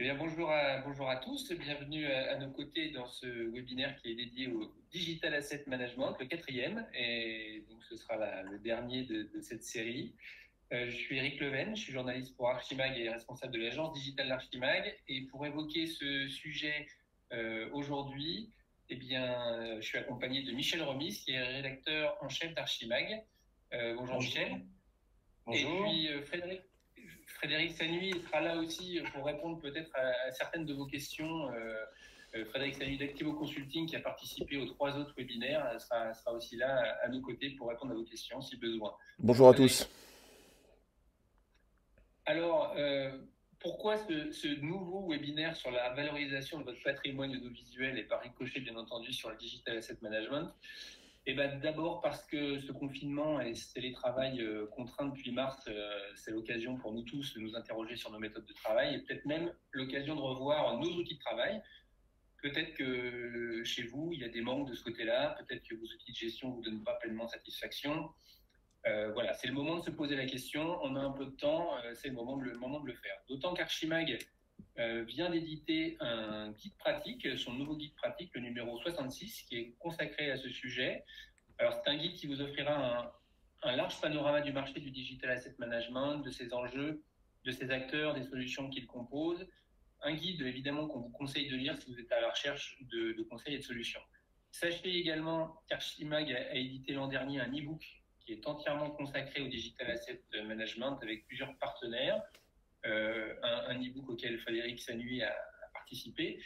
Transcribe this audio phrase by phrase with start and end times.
[0.00, 4.12] Eh bien, bonjour à, bonjour à tous, bienvenue à, nos côtés dans ce webinaire qui
[4.12, 9.28] est dédié au Digital Asset Management, le quatrième, et donc ce sera le dernier de,
[9.40, 10.14] cette série.
[10.72, 14.28] Euh, je suis Eric Leven, je suis journaliste pour Archimag et responsable de l'agence digitale
[14.28, 14.96] d'Archimag.
[15.08, 16.86] Et pour évoquer ce sujet
[17.32, 18.52] euh, aujourd'hui,
[18.90, 23.24] eh bien, je suis accompagné de Michel Remis, qui est rédacteur en chef d'Archimag.
[23.72, 24.64] Euh, bonjour, Michel.
[25.44, 25.88] Bonjour.
[25.88, 26.67] Et puis Frédéric
[27.38, 31.48] Frédéric Sanui sera là aussi pour répondre peut-être à, certaines de vos questions.
[31.52, 31.84] Euh,
[32.34, 36.56] euh, Frédéric Sanui d'Activo Consulting, qui a participé aux trois autres webinaires, sera, sera, aussi
[36.56, 38.92] là à nos côtés pour répondre à vos questions si besoin.
[39.18, 39.88] Bonjour à tous.
[42.26, 43.16] Alors, euh,
[43.60, 48.60] pourquoi ce, ce, nouveau webinaire sur la valorisation de votre patrimoine audiovisuel et par ricochet,
[48.60, 50.52] bien entendu, sur le digital asset management?
[51.30, 56.00] Eh ben, D'abord parce que ce confinement et ce télétravail euh, contraint depuis mars, euh,
[56.14, 59.26] c'est l'occasion pour nous tous de nous interroger sur nos méthodes de travail et peut-être
[59.26, 61.62] même l'occasion de revoir nos outils de travail.
[62.42, 65.84] Peut-être que chez vous, il y a des manques de ce côté-là, peut-être que vos
[65.84, 68.08] outils de gestion ne vous donnent pas pleinement satisfaction.
[68.86, 70.78] Euh, voilà, c'est le moment de se poser la question.
[70.82, 73.16] On a un peu de temps, c'est le moment, le moment de le faire.
[73.28, 74.18] D'autant qu'Archimag
[74.78, 79.74] euh, vient d'éditer un guide pratique, son nouveau guide pratique, le numéro 66, qui est
[79.80, 81.04] consacré à ce sujet.
[81.58, 83.12] Alors, c'est un guide qui vous offrira
[83.62, 87.02] un, large panorama du marché du digital asset management, de ses enjeux,
[87.44, 89.46] de ses acteurs, des solutions qu'il compose.
[90.02, 93.20] Un guide, évidemment, qu'on vous conseille de lire si vous êtes à la recherche de,
[93.28, 94.00] conseils et de solutions.
[94.52, 97.84] Sachez également qu'Archimag a, a édité l'an dernier un e-book
[98.24, 102.22] qui est entièrement consacré au digital asset management avec plusieurs partenaires.
[102.86, 105.34] Euh, un, e-book auquel Frédéric Sanui a,
[105.72, 106.40] participé.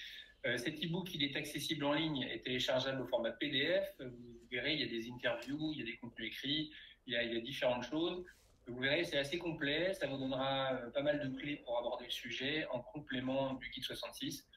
[0.47, 3.97] Euh, cet e-book, il est accessible en ligne et téléchargeable au format PDF.
[3.99, 6.73] Vous verrez, il y a des interviews, il y a des contenus écrits,
[7.07, 8.25] il y a, différentes choses.
[8.67, 9.93] Vous verrez, c'est assez complet.
[9.95, 13.69] Ça vous donnera euh, pas mal de clés pour aborder le sujet en complément du
[13.71, 14.49] guide 66.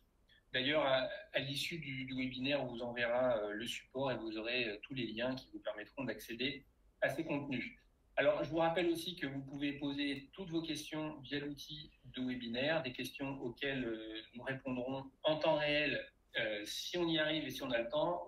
[0.53, 5.08] D'ailleurs, à, l'issue du, webinaire, on vous enverra le support et vous aurez tous les
[5.08, 6.64] liens qui vous permettront d'accéder
[7.02, 7.77] à ces contenus.
[8.17, 12.21] Alors, je vous rappelle aussi que vous pouvez poser toutes vos questions via l'outil de
[12.21, 16.02] webinaire, des questions auxquelles euh, nous répondrons en temps réel
[16.39, 18.25] euh, si on y arrive et si on a le temps,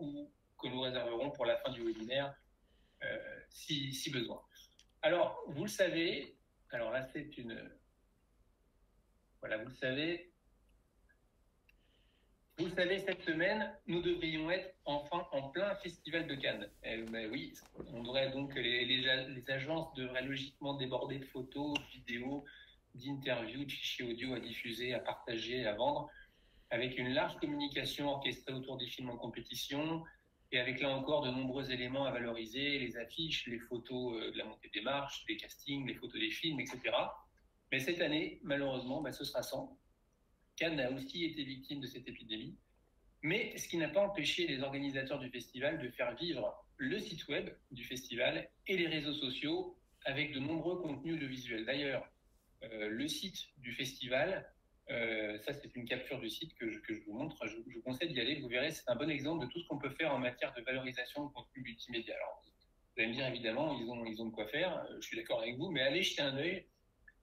[0.57, 2.33] que nous réserverons pour la fin du webinaire
[3.03, 4.41] euh, si, besoin.
[5.01, 6.35] Alors, vous le savez,
[6.71, 7.71] alors là, c'est une.
[9.39, 10.31] Voilà, vous le savez,
[12.59, 16.67] vous savez, cette semaine, nous devrions être enfin en plein festival de Cannes.
[16.81, 17.53] Eh ben oui,
[17.93, 19.07] on devrait donc les,
[19.47, 22.45] agences devraient logiquement déborder de photos, de vidéos,
[22.95, 26.09] d'interviews, de fichiers audio à diffuser, à partager, à vendre,
[26.71, 30.03] avec une large communication orchestrée autour des films en compétition,
[30.51, 34.37] et avec là encore de nombreux éléments à valoriser, les affiches, les photos euh, de
[34.37, 36.79] la montée des marches, les castings, les photos des films, etc.
[37.71, 39.77] Mais cette année, malheureusement, ben, ce sera sans.
[40.55, 42.55] Cannes a aussi été victime de cette épidémie,
[43.21, 47.27] mais ce qui n'a pas empêché les organisateurs du festival de faire vivre le site
[47.27, 51.65] web du festival et les réseaux sociaux avec de nombreux contenus audiovisuels.
[51.65, 52.07] D'ailleurs,
[52.63, 54.49] euh, le site du festival,
[54.89, 58.21] euh, ça c'est une capture du site que je, vous montre, je, vous conseille d'y
[58.21, 60.53] aller, vous verrez, c'est un bon exemple de tout ce qu'on peut faire en matière
[60.53, 62.15] de valorisation de contenu multimédia.
[62.15, 65.07] Alors, vous allez me dire évidemment, ils ont, ils ont de quoi faire, euh, je
[65.07, 66.65] suis d'accord avec vous, mais allez jeter un œil.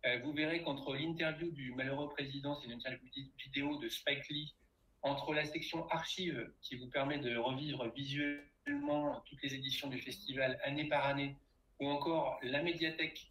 [0.05, 3.09] Euh, vous verrez qu'entre l'interview du malheureux président, c'est une interview
[3.39, 4.55] vidéo de Spike Lee,
[5.01, 10.61] entre la section archives qui vous permet de revivre visuellement toutes les éditions du festival
[10.65, 11.37] année par année,
[11.81, 13.31] ou encore la médiathèque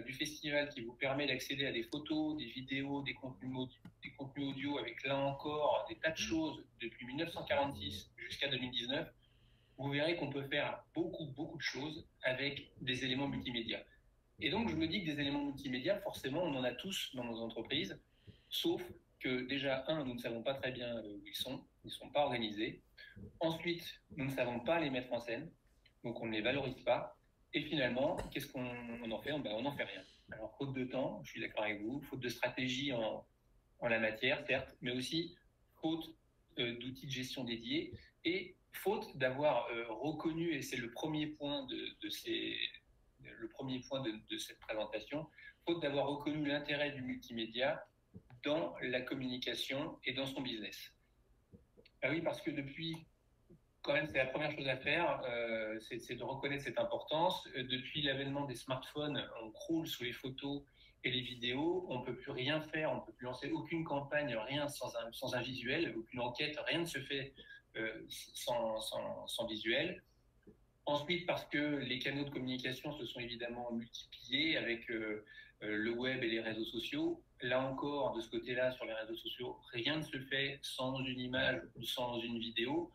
[0.00, 3.68] du festival qui vous permet d'accéder à des photos, des vidéos, des contenus,
[4.38, 9.12] audio, avec là encore des tas de choses depuis 1946 jusqu'à 2019,
[9.78, 13.82] vous verrez qu'on peut faire beaucoup, beaucoup de choses avec des éléments multimédia.
[14.40, 17.24] Et donc, je me dis que des éléments multimédia, forcément, on en a tous dans
[17.24, 17.98] nos entreprises,
[18.48, 18.82] sauf
[19.20, 22.10] que déjà, un, nous ne savons pas très bien où ils sont, ils ne sont
[22.10, 22.82] pas organisés.
[23.40, 25.50] Ensuite, nous ne savons pas les mettre en scène,
[26.02, 27.16] donc on ne les valorise pas.
[27.54, 29.32] Et finalement, qu'est-ce qu'on en fait?
[29.38, 30.02] Ben, On n'en fait rien.
[30.30, 33.26] Alors, faute de temps, je suis d'accord avec vous, faute de stratégie en,
[33.80, 35.36] en la matière, certes, mais aussi
[35.80, 36.14] faute
[36.58, 37.92] euh, d'outils de gestion dédiés
[38.24, 42.56] et faute d'avoir euh, reconnu, et c'est le premier point de, de ces,
[43.20, 45.28] le premier point de, cette présentation,
[45.66, 47.84] faute d'avoir reconnu l'intérêt du multimédia
[48.44, 50.92] dans la communication et dans son business.
[52.02, 52.96] Ah oui, parce que depuis,
[53.82, 57.46] quand même, c'est la première chose à faire, euh, c'est de reconnaître cette importance.
[57.56, 60.62] Euh, depuis l'avènement des smartphones, on croule sous les photos
[61.04, 63.82] et les vidéos, on ne peut plus rien faire, on ne peut plus lancer aucune
[63.82, 67.34] campagne, rien sans un, sans un visuel, aucune enquête, rien ne se fait
[67.76, 68.80] euh, sans,
[69.26, 70.02] sans, visuel.
[70.86, 76.28] Ensuite, parce que les canaux de communication se sont évidemment multipliés avec le web et
[76.28, 77.22] les réseaux sociaux.
[77.40, 81.20] Là encore, de ce côté-là, sur les réseaux sociaux, rien ne se fait sans une
[81.20, 82.90] image ou sans une vidéo.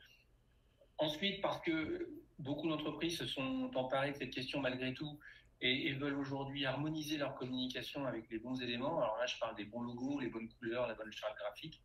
[0.99, 2.09] Ensuite, parce que
[2.39, 5.19] beaucoup d'entreprises se sont emparées de cette question malgré tout
[5.61, 9.01] et, veulent aujourd'hui harmoniser leur communication avec les bons éléments.
[9.01, 11.81] Alors là, je parle des bons logos, les bonnes couleurs, la bonne charte graphique.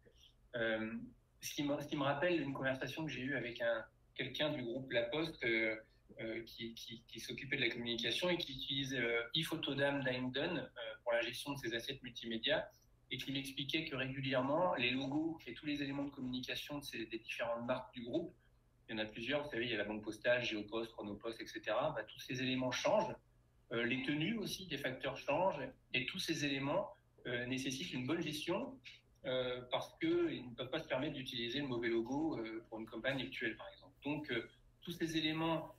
[0.57, 0.95] Euh,
[1.41, 5.05] ce, qui me, rappelle une conversation que j'ai eue avec un, quelqu'un du groupe La
[5.05, 5.77] Poste euh,
[6.21, 8.97] euh, qui, s'occupait de la communication et qui utilise
[9.35, 10.71] ePhotodam Dine
[11.03, 12.71] pour la gestion de ses assets multimédia
[13.11, 17.07] et qui m'expliquait que régulièrement, les logos et tous les éléments de communication de ces,
[17.07, 18.35] des différentes marques du groupe,
[18.89, 21.41] il y en a plusieurs, vous savez, il y a la Banque Postale, Géopost, Chronopost,
[21.41, 21.61] etc.
[21.67, 23.15] Bah, tous ces éléments changent.
[23.73, 25.63] Euh, les tenues aussi, des facteurs changent.
[25.95, 26.95] Et tous ces éléments
[27.27, 28.79] euh, nécessitent une bonne gestion
[29.25, 33.23] euh, parce qu'ils ne peuvent pas se permettre d'utiliser le mauvais logo pour une campagne
[33.23, 33.93] actuelle, par exemple.
[34.05, 34.33] Donc,
[34.81, 35.75] tous ces éléments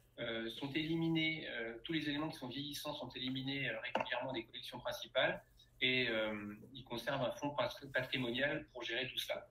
[0.60, 1.48] sont éliminés,
[1.84, 5.44] tous les éléments qui sont vieillissants sont éliminés régulièrement des collections principales
[5.82, 6.08] et
[6.74, 7.54] ils conservent un fonds
[7.92, 9.46] patrimonial pour gérer tout ça.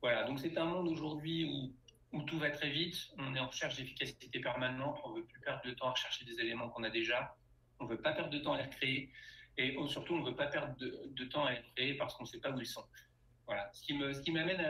[0.00, 1.72] Voilà, donc c'est un monde aujourd'hui où
[2.14, 5.40] où tout va très vite, on est en recherche d'efficacité permanente, on ne veut plus
[5.40, 7.36] perdre de temps à rechercher des éléments qu'on a déjà,
[7.80, 9.10] on ne veut pas perdre de temps à les recréer,
[9.56, 12.28] et surtout on ne veut pas perdre de, temps à les créer parce qu'on ne
[12.28, 12.84] sait pas où ils sont.
[13.46, 13.70] Voilà.
[13.74, 14.62] Ce qui, me, ce qui m'amène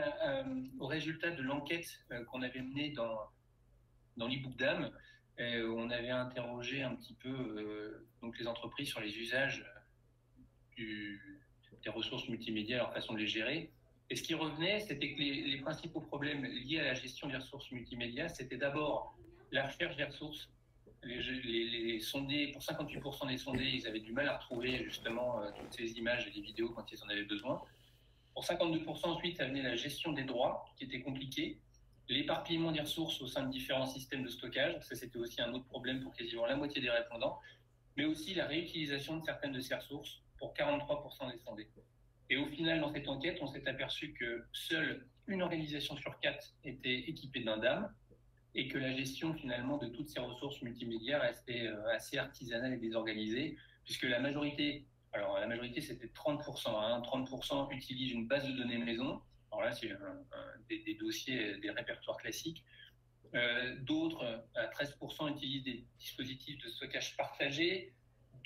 [0.79, 3.17] au résultat de l'enquête euh, qu'on avait menée dans,
[4.17, 4.91] dans l'e-book d'âme,
[5.39, 9.65] euh, où on avait interrogé un petit peu euh, donc les entreprises sur les usages
[10.75, 11.41] du,
[11.83, 13.71] des ressources multimédia, leur façon de les gérer.
[14.09, 17.71] Et ce qui revenait, c'était que les, principaux problèmes liés à la gestion des ressources
[17.71, 19.17] multimédia, c'était d'abord
[19.51, 20.49] la recherche des ressources.
[21.03, 25.73] Les, sondés, pour 58% des sondés, ils avaient du mal à retrouver justement euh, toutes
[25.73, 27.61] ces images et les vidéos quand ils en avaient besoin.
[28.33, 31.59] Pour 52% ensuite, ça venait la gestion des droits, qui était compliquée.
[32.07, 35.65] L'éparpillement des ressources au sein de différents systèmes de stockage, ça c'était aussi un autre
[35.65, 37.39] problème pour quasiment la moitié des répondants.
[37.97, 41.67] Mais aussi la réutilisation de certaines de ces ressources pour 43% des sondés.
[42.29, 46.53] Et au final, dans cette enquête, on s'est aperçu que seule une organisation sur quatre
[46.63, 47.93] était équipée d'un DAM
[48.53, 52.77] et que la gestion finalement de toutes ces ressources multimédia restait euh, assez artisanale et
[52.77, 58.53] désorganisée, puisque la majorité, alors la majorité c'était 30%, hein, 30% utilisent une base de
[58.53, 59.21] données maison,
[59.51, 59.91] alors là c'est
[60.69, 62.63] des, dossiers, des répertoires classiques,
[63.33, 67.93] euh, d'autres, à 13%, utilisent des dispositifs de stockage partagés,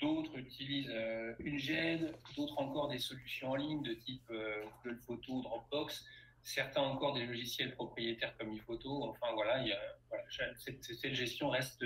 [0.00, 4.98] D'autres utilisent euh, une GED, d'autres encore des solutions en ligne de type euh, Google
[5.06, 6.06] Photo, Dropbox,
[6.42, 9.04] certains encore des logiciels propriétaires comme iPhoto.
[9.04, 9.62] Enfin voilà,
[10.58, 11.84] cette, gestion reste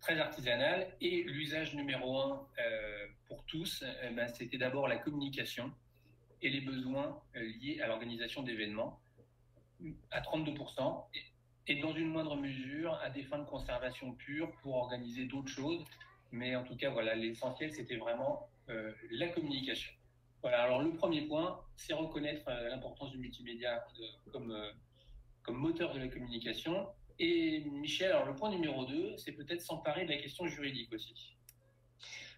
[0.00, 0.94] très artisanale.
[1.00, 5.72] Et l'usage numéro un euh, pour tous, ben, c'était d'abord la communication
[6.42, 9.00] et les besoins liés à l'organisation d'événements
[10.10, 11.06] à 32%.
[11.14, 11.22] Et,
[11.72, 15.84] et dans une moindre mesure à des fins de conservation pure pour organiser d'autres choses
[16.30, 19.92] mais en tout cas, voilà, l'essentiel, c'était vraiment euh, la communication.
[20.42, 24.70] Voilà, alors le premier point, c'est reconnaître euh, l'importance du multimédia de, comme, euh,
[25.42, 26.88] comme moteur de la communication.
[27.18, 31.36] Et Michel, alors le point numéro 2, c'est peut-être s'emparer de la question juridique aussi.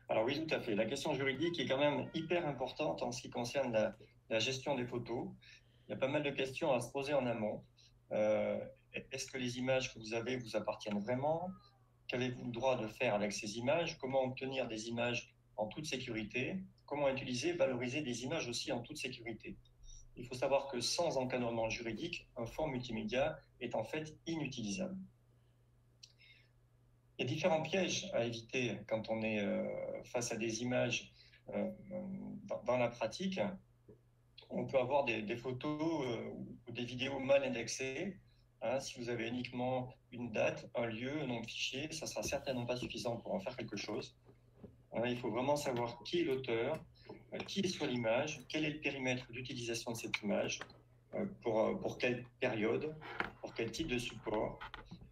[0.08, 0.74] Alors oui, tout à fait.
[0.74, 3.94] La question juridique est quand même hyper importante en ce qui concerne la,
[4.30, 5.28] la gestion des photos.
[5.86, 7.64] Il y a pas mal de questions à se poser en amont.
[8.12, 8.58] Euh,
[9.12, 11.50] Est-ce que les images que vous avez vous appartiennent vraiment?
[12.10, 13.96] Qu'avez-vous le droit de faire avec ces images?
[13.98, 16.56] Comment obtenir des images en toute sécurité?
[16.84, 19.56] Comment utiliser, valoriser des images aussi en toute sécurité?
[20.16, 24.98] Il faut savoir que sans encadrement juridique, un fond multimédia est en fait inutilisable.
[27.16, 31.12] Il y a différents pièges à éviter quand on est euh, face à des images
[31.54, 31.70] euh,
[32.66, 33.38] dans, la pratique.
[34.48, 36.28] On peut avoir des, des photos euh,
[36.66, 38.18] ou des vidéos mal indexées
[38.62, 42.22] Hein, si vous avez uniquement une date, un lieu, un nom de fichier, ça sera
[42.22, 44.14] certainement pas suffisant pour en faire quelque chose.
[44.92, 46.78] Hein, il faut vraiment savoir qui est l'auteur,
[47.32, 50.58] euh, qui est sur l'image, quel est le périmètre d'utilisation de cette image,
[51.14, 52.94] euh, pour, euh, pour quelle période,
[53.40, 54.58] pour quel type de support.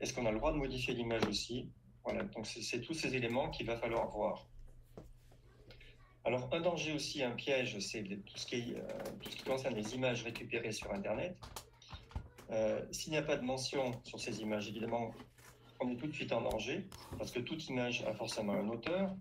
[0.01, 1.71] Est-ce qu'on a le droit de modifier l'image aussi?
[2.05, 4.47] Voilà, donc c'est tous ces éléments qu'il va falloir voir.
[6.25, 8.75] Alors, un danger aussi, un piège, c'est tout, ce qui
[9.21, 11.37] tout ce qui concerne les images récupérées sur Internet.
[12.51, 15.13] Euh, S'il n'y a pas de mention sur ces images, évidemment,
[15.81, 16.87] on est tout de suite en danger,
[17.19, 19.15] parce que toute image a forcément un auteur.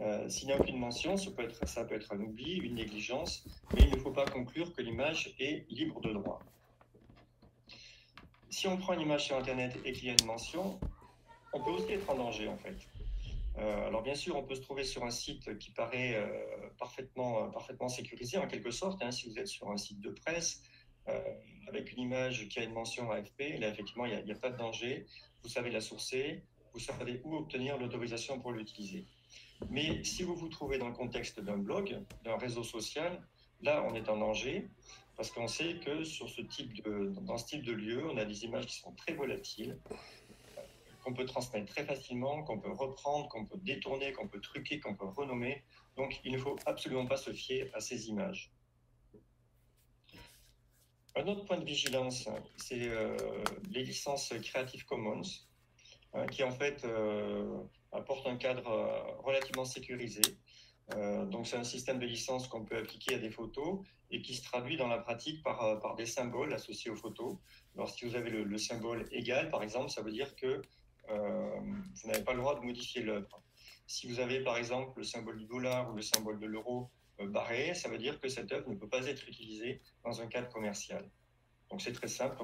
[0.00, 1.42] Euh, S'il n'y a aucune mention, ça peut,
[1.94, 6.00] être, un oubli, une négligence, mais il ne faut pas conclure que l'image est libre
[6.00, 6.40] de droit.
[8.50, 10.78] Si on prend une image sur Internet et qu'il y a une mention,
[11.52, 12.76] on peut aussi être en danger, en fait.
[13.58, 16.16] Euh, alors bien sûr, on peut se trouver sur un site qui paraît
[16.78, 19.02] parfaitement, parfaitement sécurisé, en quelque sorte.
[19.02, 20.62] Hein, si vous êtes sur un site de presse,
[21.68, 24.50] avec une image qui a une mention AFP, là effectivement il n'y a, a, pas
[24.50, 25.06] de danger,
[25.42, 29.06] vous savez la sourcer, vous savez où obtenir l'autorisation pour l'utiliser.
[29.68, 33.22] Mais si vous vous trouvez dans le contexte d'un blog, d'un réseau social,
[33.60, 34.70] là, on est en danger
[35.16, 38.24] parce qu'on sait que sur ce type de, dans ce type de lieu, on a
[38.24, 39.78] des images qui sont très volatiles,
[41.04, 44.94] qu'on peut transmettre très facilement, qu'on peut reprendre, qu'on peut détourner, qu'on peut truquer, qu'on
[44.94, 45.62] peut renommer.
[45.96, 48.50] Donc, il ne faut absolument pas se fier à ces images.
[51.16, 53.16] Un autre point de vigilance, c'est euh,
[53.70, 55.22] les licences Creative Commons,
[56.14, 57.58] hein, qui en fait euh,
[57.90, 60.22] apportent un cadre euh, relativement sécurisé.
[61.30, 64.42] donc c'est un système de licence qu'on peut appliquer à des photos et qui se
[64.42, 67.38] traduit dans la pratique par, par des symboles associés aux photos.
[67.74, 70.62] Alors si vous avez le, symbole égal, par exemple, ça veut dire que
[71.08, 73.42] vous n'avez pas le droit de modifier l'œuvre.
[73.86, 76.90] Si vous avez par exemple le symbole du dollar ou le symbole de l'euro
[77.26, 80.48] barré, ça veut dire que cette œuvre ne peut pas être utilisée dans un cadre
[80.48, 81.08] commercial.
[81.70, 82.42] Donc c'est très simple,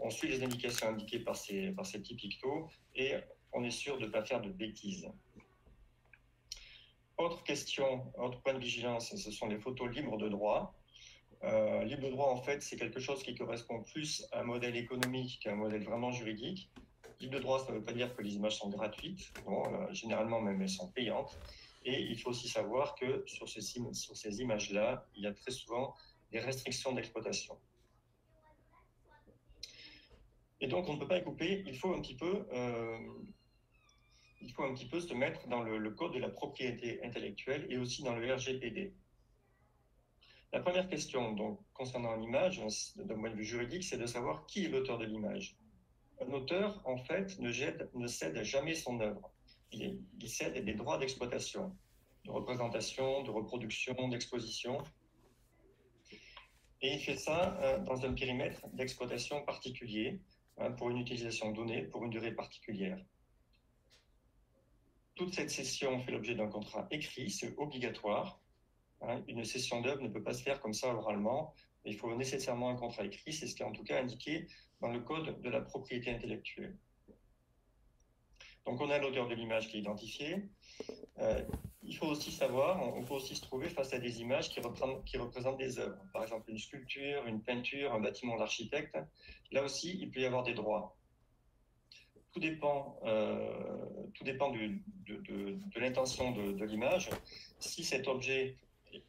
[0.00, 3.14] on, suit les indications indiquées par ces, par ces types pictos et
[3.52, 5.08] on est sûr de ne pas faire de bêtises.
[7.18, 10.74] Autre question, autre point de vigilance, ce sont les photos libres de droit.
[11.42, 14.76] Euh, libre de droit, en fait, c'est quelque chose qui correspond plus à un modèle
[14.76, 16.70] économique qu'à un modèle vraiment juridique.
[17.20, 19.32] Libre de droit, ça ne veut pas dire que les images sont gratuites.
[19.46, 21.38] Euh, généralement, même elles sont payantes.
[21.84, 25.94] Et il faut aussi savoir que sur ces, images-là, il y a très souvent
[26.30, 27.58] des restrictions d'exploitation.
[30.60, 31.64] Et donc, on ne peut pas y couper.
[31.66, 32.98] Il faut un petit peu, euh,
[34.42, 37.78] il faut un petit peu se mettre dans le, code de la propriété intellectuelle et
[37.78, 38.92] aussi dans le RGPD.
[40.52, 42.60] La première question donc, concernant l'image,
[42.96, 45.56] d'un point de vue juridique, c'est de savoir qui est l'auteur de l'image.
[46.20, 49.32] Un auteur, en fait, ne cède jamais son œuvre
[49.72, 51.76] il, cède des droits d'exploitation,
[52.24, 54.78] de représentation, de reproduction, d'exposition.
[56.82, 60.20] Et il fait ça euh, dans un périmètre d'exploitation particulier,
[60.58, 62.98] hein, pour une utilisation donnée, pour une durée particulière.
[65.14, 68.40] Toute cette session fait l'objet d'un contrat écrit, c'est obligatoire.
[69.02, 69.22] Hein.
[69.28, 71.54] Une session d'œuvre ne peut pas se faire comme ça oralement.
[71.84, 74.46] Il faut nécessairement un contrat écrit, c'est ce qui est en tout cas indiqué
[74.80, 76.76] dans le code de la propriété intellectuelle.
[78.66, 80.48] Donc on a l'auteur de l'image qui est identifié.
[81.18, 81.42] Euh,
[81.82, 85.58] il faut aussi savoir, on peut aussi se trouver face à des images qui représentent,
[85.58, 86.00] des œuvres.
[86.12, 88.96] Par exemple, une sculpture, une peinture, un bâtiment d'architecte.
[89.50, 90.96] Là aussi, il peut y avoir des droits.
[92.32, 93.52] Tout dépend, euh,
[94.14, 94.70] tout dépend de,
[95.06, 97.10] de, l'intention de, l'image.
[97.58, 98.56] Si cet objet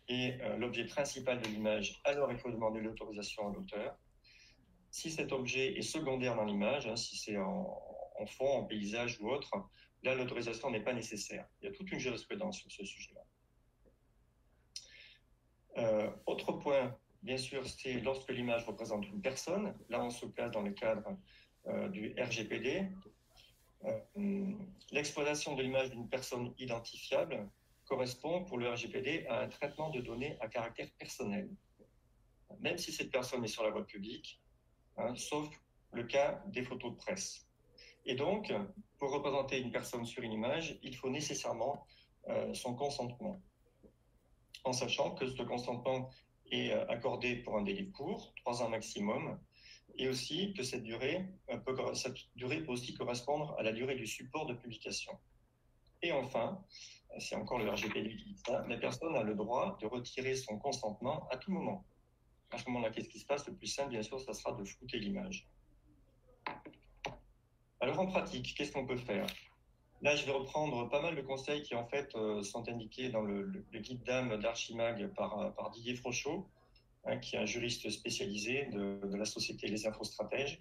[0.07, 3.95] est euh, l'objet principal de l'image, alors il faut demander l'autorisation à l'auteur.
[4.89, 7.90] Si cet objet est secondaire dans l'image, hein, si c'est en,
[8.21, 9.51] en fond, en paysage ou autre,
[10.03, 11.47] là, l'autorisation n'est pas nécessaire.
[11.61, 13.21] Il y a toute une jurisprudence sur ce sujet-là.
[15.77, 19.75] Euh, autre point, bien sûr, c'est lorsque l'image représente une personne.
[19.89, 21.17] Là, on se place dans le cadre
[21.67, 22.89] euh, du RGPD.
[23.85, 24.53] Euh,
[24.91, 27.49] l'exploitation de l'image d'une personne identifiable
[27.85, 31.49] correspond pour le RGPD à un traitement de données à caractère personnel,
[32.59, 34.39] même si cette personne est sur la voie publique,
[34.97, 35.49] hein, sauf
[35.93, 37.50] le cas des photos de presse.
[38.05, 38.51] Et donc,
[38.97, 41.85] pour représenter une personne sur une image, il faut nécessairement
[42.29, 43.41] euh, son consentement.
[44.63, 46.09] En sachant que ce consentement
[46.51, 49.39] est euh, accordé pour un délai court, trois ans maximum,
[49.97, 53.95] et aussi que cette durée, euh, peut, cette durée peut aussi correspondre à la durée
[53.95, 55.17] du support de publication.
[56.03, 56.63] Et enfin,
[57.19, 60.57] c'est encore le RGPD qui dit ça, la personne a le droit de retirer son
[60.57, 61.85] consentement à tout moment.
[62.51, 63.47] À ce moment-là, qu'est-ce qui se passe?
[63.47, 65.47] Le plus simple, bien sûr, ça sera de flouter l'image.
[67.81, 69.25] Alors en pratique, qu'est-ce qu'on peut faire?
[70.03, 73.23] Là, je vais reprendre pas mal de conseils qui en fait euh, sont indiqués dans
[73.23, 76.47] le, guide d'âme d'Archimag par, euh, Didier Frochot,
[77.05, 80.59] hein, qui est un juriste spécialisé de, la société Les Infostratèges.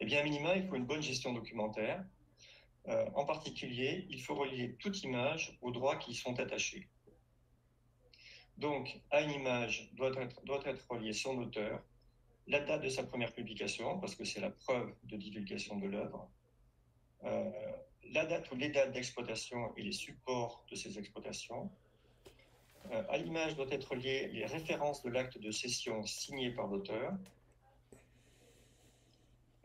[0.00, 2.04] Eh bien, à minima, il faut une bonne gestion documentaire.
[2.88, 6.88] Euh, en particulier, il faut relier toute image aux droits qui y sont attachés.
[8.58, 11.82] Donc, à une image doit être, doit être relié son auteur,
[12.46, 16.28] la date de sa première publication, parce que c'est la preuve de divulgation de l'œuvre,
[17.24, 17.50] euh,
[18.12, 21.70] la date ou les dates d'exploitation et les supports de ces exploitations.
[22.90, 27.12] Euh, à l'image doit être lié les références de l'acte de cession signé par l'auteur.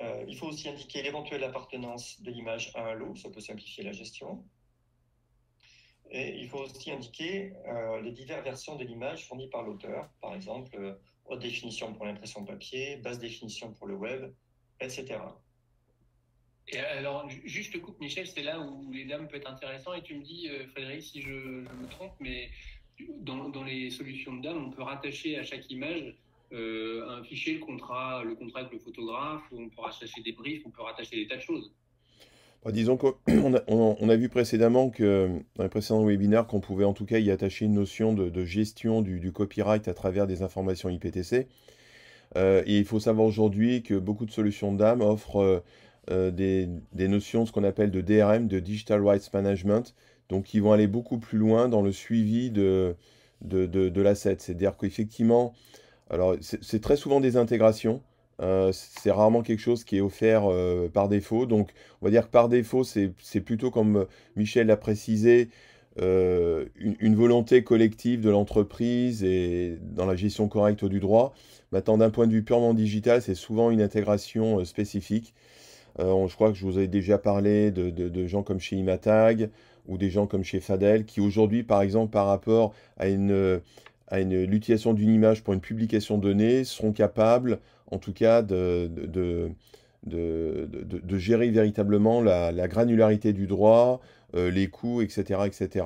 [0.01, 3.83] Euh, il faut aussi indiquer l'éventuelle appartenance de l'image à un lot, ça peut simplifier
[3.83, 4.45] la gestion.
[6.11, 7.51] Et il faut aussi indiquer
[8.01, 12.97] les diverses versions de l'image fournies par l'auteur, par exemple haute définition pour l'impression papier,
[12.97, 14.31] basse définition pour le web,
[14.79, 15.19] etc.
[16.69, 19.93] Et alors, juste coupe, Michel, c'est là où les dames peut être intéressant.
[19.93, 22.49] Et tu me dis, euh, Frédéric, si je, me trompe, mais
[23.19, 26.13] dans, dans, les solutions de dames, on peut rattacher à chaque image
[26.51, 30.63] euh, un fichier, le contrat, le contrat avec le photographe, on peut rattacher des briefs,
[30.65, 31.73] on peut rattacher des tas de choses.
[32.65, 33.13] Bah, disons qu'on
[33.55, 37.31] a, on a, vu précédemment dans les précédents webinaires qu'on pouvait en tout cas y
[37.31, 41.47] attacher une notion de, gestion du, copyright à travers des informations IPTC.
[42.35, 45.59] Euh, et il faut savoir aujourd'hui que beaucoup de solutions d'âme offrent euh,
[46.11, 49.95] euh, des, notions, ce qu'on appelle de DRM, de Digital Rights Management,
[50.27, 52.95] donc qui vont aller beaucoup plus loin dans le suivi de,
[53.41, 54.37] de, de l'asset.
[54.39, 55.53] C'est-à-dire qu'effectivement,
[56.09, 58.01] alors c'est très souvent des intégrations.
[58.41, 61.45] Euh, c'est rarement quelque chose qui est offert euh, par défaut.
[61.45, 65.49] Donc, on va dire que par défaut, c'est plutôt comme Michel l'a précisé,
[65.99, 71.33] euh, une, volonté collective de l'entreprise et dans la gestion correcte du droit.
[71.71, 75.33] Maintenant, d'un point de vue purement digital, c'est souvent une intégration spécifique.
[75.97, 79.49] je crois que je vous ai déjà parlé de, de gens comme chez Imatag
[79.87, 83.59] ou des gens comme chez Fadel qui aujourd'hui, par exemple, par rapport à une
[84.07, 87.59] à l'utilisation d'une image pour une publication donnée seront capables,
[87.91, 89.51] en tout cas, de, de,
[90.05, 94.01] de, gérer véritablement la, granularité du droit,
[94.35, 95.85] euh, les coûts, etc., etc.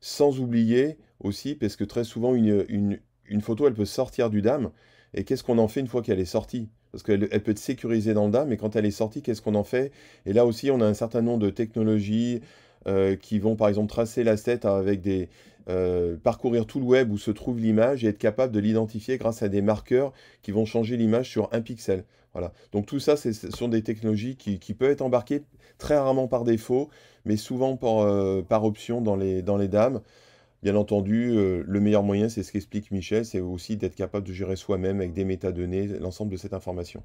[0.00, 4.42] Sans oublier aussi, parce que très souvent, une, une, une photo, elle peut sortir du
[4.42, 4.70] DAM.
[5.14, 6.68] Et qu'est-ce qu'on en fait une fois qu'elle est sortie?
[6.92, 9.42] Parce qu'elle elle peut être sécurisée dans le DAM, mais quand elle est sortie, qu'est-ce
[9.42, 9.92] qu'on en fait?
[10.24, 12.40] Et là aussi, on a un certain nombre de technologies
[12.86, 15.28] euh, qui vont, par exemple, tracer l'asset avec des,
[15.68, 19.42] euh, parcourir tout le web où se trouve l'image et être capable de l'identifier grâce
[19.42, 22.04] à des marqueurs qui vont changer l'image sur un pixel.
[22.32, 22.52] Voilà.
[22.72, 25.42] Donc tout ça, ce sont des technologies qui, peuvent être embarquées
[25.78, 26.90] très rarement par défaut,
[27.24, 30.02] mais souvent par, euh, par option dans les, dans les dames.
[30.62, 34.32] Bien entendu, euh, le meilleur moyen, c'est ce qu'explique Michel, c'est aussi d'être capable de
[34.32, 37.02] gérer soi-même avec des métadonnées l'ensemble de cette information.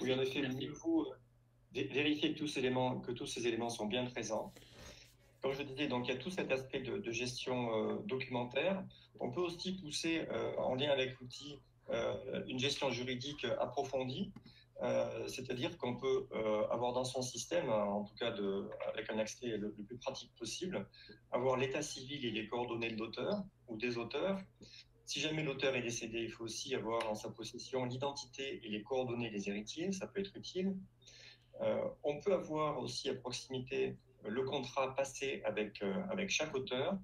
[0.00, 4.52] Oui, en effet, que tous, éléments, que tous ces éléments sont bien présents
[5.40, 8.84] comme je disais, donc il y a tout cet aspect de, gestion euh, documentaire.
[9.20, 14.32] On peut aussi pousser euh, en lien avec l'outil euh, une gestion juridique approfondie,
[15.26, 16.28] c'est-à-dire qu'on peut
[16.70, 18.32] avoir dans son système, en tout cas
[18.92, 20.86] avec un accès le, plus pratique possible,
[21.32, 24.38] avoir l'état civil et les coordonnées de l'auteur ou des auteurs.
[25.04, 28.84] Si jamais l'auteur est décédé, il faut aussi avoir en sa possession l'identité et les
[28.84, 30.76] coordonnées des héritiers, ça peut être utile.
[32.04, 36.96] on peut avoir aussi à proximité le contrat passé avec, euh, avec chaque auteur,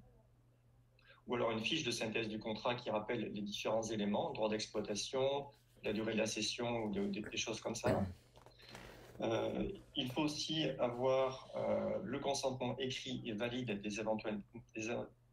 [1.27, 5.45] ou alors une fiche de synthèse du contrat qui rappelle les différents éléments, droit d'exploitation,
[5.83, 8.03] la durée de la session ou des choses comme ça.
[9.21, 14.41] Euh, il faut aussi avoir euh, le consentement écrit et valide des éventuelles,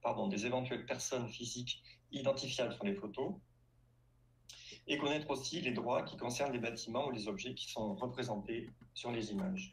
[0.02, 3.34] pardon, des éventuelles personnes physiques identifiables sur les photos
[4.86, 8.70] et connaître aussi les droits qui concernent les bâtiments ou les objets qui sont représentés
[8.94, 9.72] sur les images.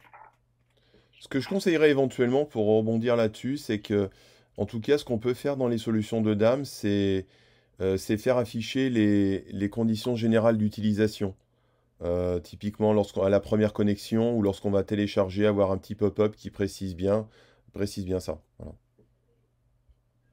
[1.19, 4.09] Ce que je conseillerais éventuellement pour rebondir là-dessus, c'est que,
[4.57, 7.25] en tout cas, ce qu'on peut faire dans les solutions de DAM, c'est
[7.81, 11.35] euh, faire afficher les, conditions générales d'utilisation.
[12.01, 16.49] Euh, typiquement à la première connexion ou lorsqu'on va télécharger, avoir un petit pop-up qui
[16.49, 17.27] précise bien,
[17.73, 18.41] précise bien ça.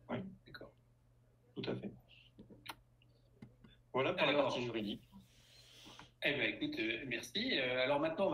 [0.09, 0.71] Oui, d'accord.
[1.57, 1.91] Tout à fait.
[3.93, 5.06] Voilà pour la partie juridique.
[6.29, 7.53] Eh bien, écoute, euh, merci.
[7.53, 8.33] Euh, alors maintenant,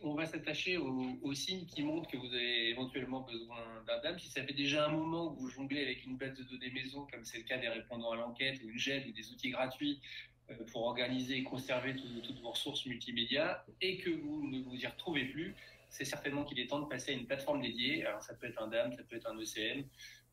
[0.00, 4.16] on va, s'attacher aux, signes qui montrent que vous avez éventuellement besoin d'un DAM.
[4.20, 7.04] Si ça fait déjà un moment que vous jonglez avec une base de données maison,
[7.10, 10.00] comme c'est le cas des répondants à l'enquête ou une GED ou des outils gratuits
[10.50, 14.86] euh, pour organiser et conserver toutes vos ressources multimédia et que vous ne vous y
[14.86, 15.56] retrouvez plus,
[15.90, 18.06] c'est certainement qu'il est temps de passer à une plateforme dédiée.
[18.06, 19.82] Alors ça peut être un DAM, ça peut être un ECM,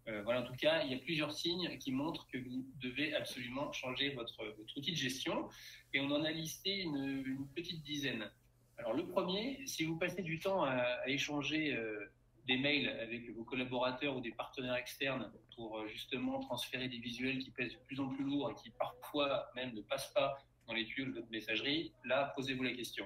[0.08, 3.16] euh, voilà, en tout cas, il y a plusieurs signes qui montrent que vous devez
[3.16, 5.50] absolument changer votre, outil de gestion.
[5.94, 8.30] Et on en a listé une, petite dizaine.
[8.78, 12.12] Alors, le premier, si vous passez du temps à, échanger euh,
[12.48, 17.40] des mails avec vos collaborateurs ou des partenaires externes pour euh, justement transférer des visuels
[17.40, 20.38] qui pèsent de plus en plus lourd et qui parfois même ne passent pas
[20.68, 23.06] dans les tuyaux de votre messagerie, là, posez-vous la question.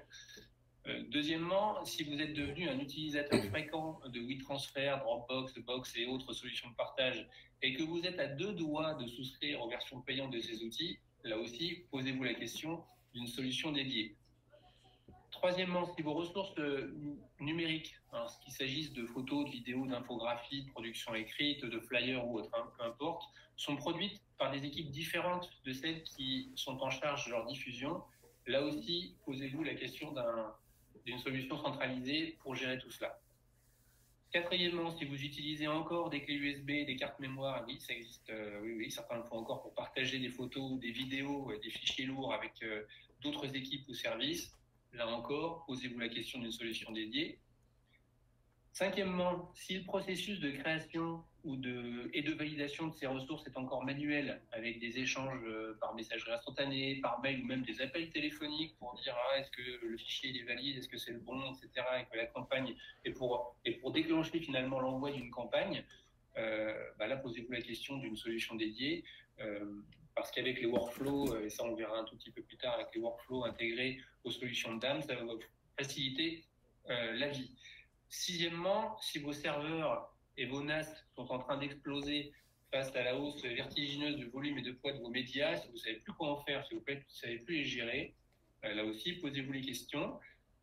[0.87, 6.33] Euh, deuxièmement, si vous êtes devenu un utilisateur fréquent de WeTransfer, Dropbox, Box et autres
[6.33, 7.27] solutions de partage,
[7.61, 10.99] et que vous êtes à deux doigts de souscrire aux versions payantes de ces outils,
[11.23, 14.15] là aussi, posez-vous la question d'une solution dédiée.
[15.31, 16.95] Troisièmement, si vos ressources euh,
[17.39, 22.39] numériques, hein, qu'il s'agisse de photos, de vidéos, d'infographies, de production écrite, de flyers ou
[22.39, 23.23] autre, hein, peu importe,
[23.57, 28.01] sont produites par des équipes différentes de celles qui sont en charge de leur diffusion,
[28.45, 30.53] là aussi, posez-vous la question d'un
[31.07, 33.17] d'une solution centralisée pour gérer tout cela.
[34.33, 38.59] Quatrièmement, si vous utilisez encore des clés USB, des cartes mémoire, oui, ça existe, euh,
[38.61, 42.33] oui, oui, certains le font encore pour partager des photos, des vidéos, des fichiers lourds
[42.33, 42.83] avec euh,
[43.21, 44.53] d'autres équipes ou services.
[44.91, 47.39] Là encore, posez-vous la question d'une solution dédiée.
[48.73, 51.23] Cinquièmement, si le processus de création
[52.13, 56.31] et de validation de ces ressources est encore manuel, avec des échanges euh, par messagerie
[56.31, 60.37] instantanée, par mail ou même des appels téléphoniques pour dire ah, est-ce que le fichier
[60.37, 61.85] est valide, est-ce que c'est le bon, etc.
[62.13, 65.85] Et la campagne et pour et pour déclencher finalement l'envoi d'une campagne,
[66.37, 69.03] euh, bah là posez-vous la question d'une solution dédiée.
[69.39, 69.83] Euh,
[70.15, 72.87] parce qu'avec les workflows, et ça on verra un tout petit peu plus tard, avec
[72.93, 75.21] les workflows intégrés aux solutions de DAM, ça va
[75.77, 76.43] faciliter
[76.87, 77.51] la vie.
[78.09, 82.31] Sixièmement, si vos serveurs et vos NAS sont en train d'exploser
[82.71, 85.73] face à la hausse vertigineuse de volume et de poids de vos médias, si vous
[85.73, 88.15] ne savez plus comment faire, si vous ne savez plus les gérer,
[88.65, 90.19] euh, là aussi, posez-vous les questions.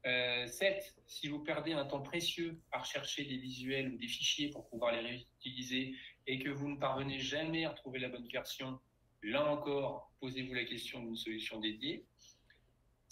[0.07, 0.95] Euh, 7.
[1.07, 4.93] Si vous perdez un temps précieux à rechercher des visuels ou des fichiers pour pouvoir
[4.93, 8.79] les réutiliser et que vous ne parvenez jamais à retrouver la bonne version,
[9.23, 12.05] là encore, posez-vous la question d'une solution dédiée.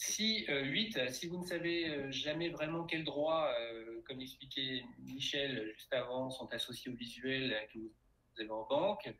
[0.04, 4.82] Si, 8, euh, si vous ne savez euh, jamais vraiment quels droits, euh, comme l'expliquait
[4.98, 7.92] Michel juste avant, sont associés au visuel que vous
[8.40, 9.14] avez en banque,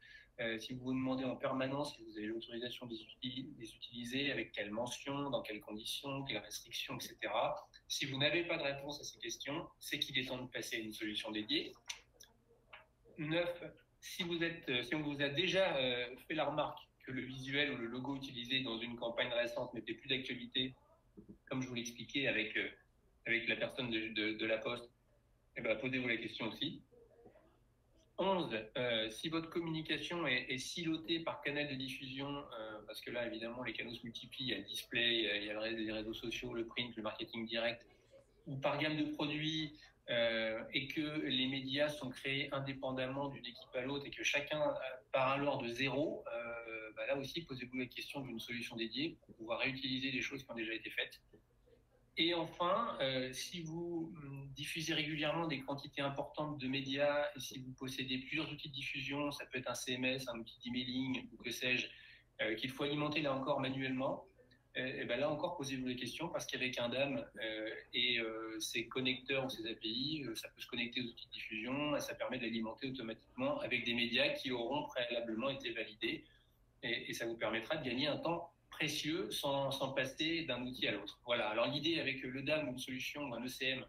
[0.59, 4.73] si vous vous demandez en permanence si vous avez l'autorisation de les utiliser, avec quelles
[4.73, 7.33] mentions, dans quelles conditions, quelles restrictions, etc.
[7.87, 10.77] Si vous n'avez pas de réponse à ces questions, c'est qu'il est temps de passer
[10.77, 11.73] à une solution dédiée.
[13.19, 13.65] 9.
[14.01, 15.77] Si, vous êtes, si on vous a déjà
[16.27, 16.81] fait la remarque
[17.13, 20.75] le visuel ou le logo utilisé dans une campagne récente n'était plus d'actualité,
[21.49, 22.69] comme je vous l'expliquais avec, euh,
[23.27, 24.91] avec la personne de, la Poste,
[25.57, 26.83] eh ben, posez-vous la question aussi.
[28.19, 28.57] 11.
[28.77, 33.63] Euh, si votre communication est, silotée par canal de diffusion, euh, parce que là, évidemment,
[33.63, 36.55] les canaux se multiplient, il y a le display, il y a les réseaux sociaux,
[36.55, 37.87] le print, le marketing direct,
[38.47, 39.79] ou par gamme de produits,
[40.75, 44.75] et que les médias sont créés indépendamment d'une équipe à l'autre et que chacun
[45.11, 46.23] part alors de zéro,
[46.97, 50.51] bah là aussi, posez-vous la question d'une solution dédiée pour pouvoir réutiliser des choses qui
[50.51, 51.21] ont déjà été faites.
[52.19, 57.59] Et enfin, euh, si vous hum, diffusez régulièrement des quantités importantes de médias et si
[57.59, 61.43] vous possédez plusieurs outils de diffusion, ça peut être un CMS, un outil d'emailing ou
[61.43, 61.87] que sais-je,
[62.57, 64.27] qu'il faut alimenter là encore manuellement,
[64.75, 68.19] et eh, eh ben là encore, posez-vous les questions parce qu'avec un DAM euh, et
[68.19, 71.95] euh, ses connecteurs ou ses API, euh, ça peut se connecter aux outils de diffusion
[71.95, 76.25] et ça permet d'alimenter automatiquement avec des médias qui auront préalablement été validés
[76.83, 81.21] et, ça vous permettra de gagner un temps précieux sans, passer d'un outil à l'autre.
[81.25, 81.49] Voilà.
[81.49, 83.85] Alors l'idée avec le DAM ou une solution ou un ECM,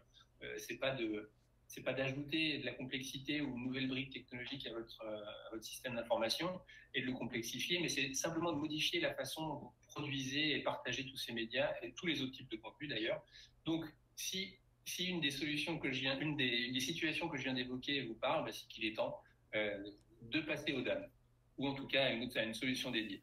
[0.58, 1.30] c'est pas de
[1.66, 5.64] c'est pas d'ajouter de la complexité ou une nouvelle brique technologique à votre, à votre
[5.64, 6.60] système d'information
[6.94, 10.62] et de le complexifier, mais c'est simplement de modifier la façon dont vous produisez et
[10.62, 13.24] partagez tous ces médias et tous les autres types de contenus d'ailleurs.
[13.64, 14.56] Donc, si,
[15.00, 18.14] une des solutions que je viens, une des, des situations que je viens d'évoquer vous
[18.14, 19.20] parle, bah, c'est qu'il est temps
[19.54, 19.82] euh,
[20.22, 21.08] de passer au DAM
[21.58, 23.22] ou en tout cas une, solution dédiée.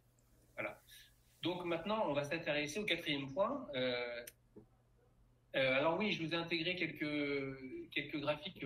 [0.56, 0.80] Voilà.
[1.42, 3.68] Donc maintenant, on va s'intéresser au quatrième point.
[3.76, 4.24] Euh,
[5.56, 8.64] euh, alors oui, je vous ai intégré quelques, quelques graphiques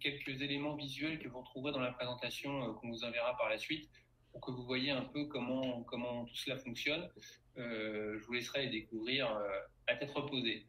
[0.00, 3.58] quelques éléments visuels que vous retrouverez dans la présentation euh, qu'on vous enverra par la
[3.58, 3.90] suite
[4.32, 7.08] pour que vous voyez un peu comment, comment tout cela fonctionne.
[7.56, 9.36] Je vous laisserai les découvrir
[9.88, 10.64] à tête reposée.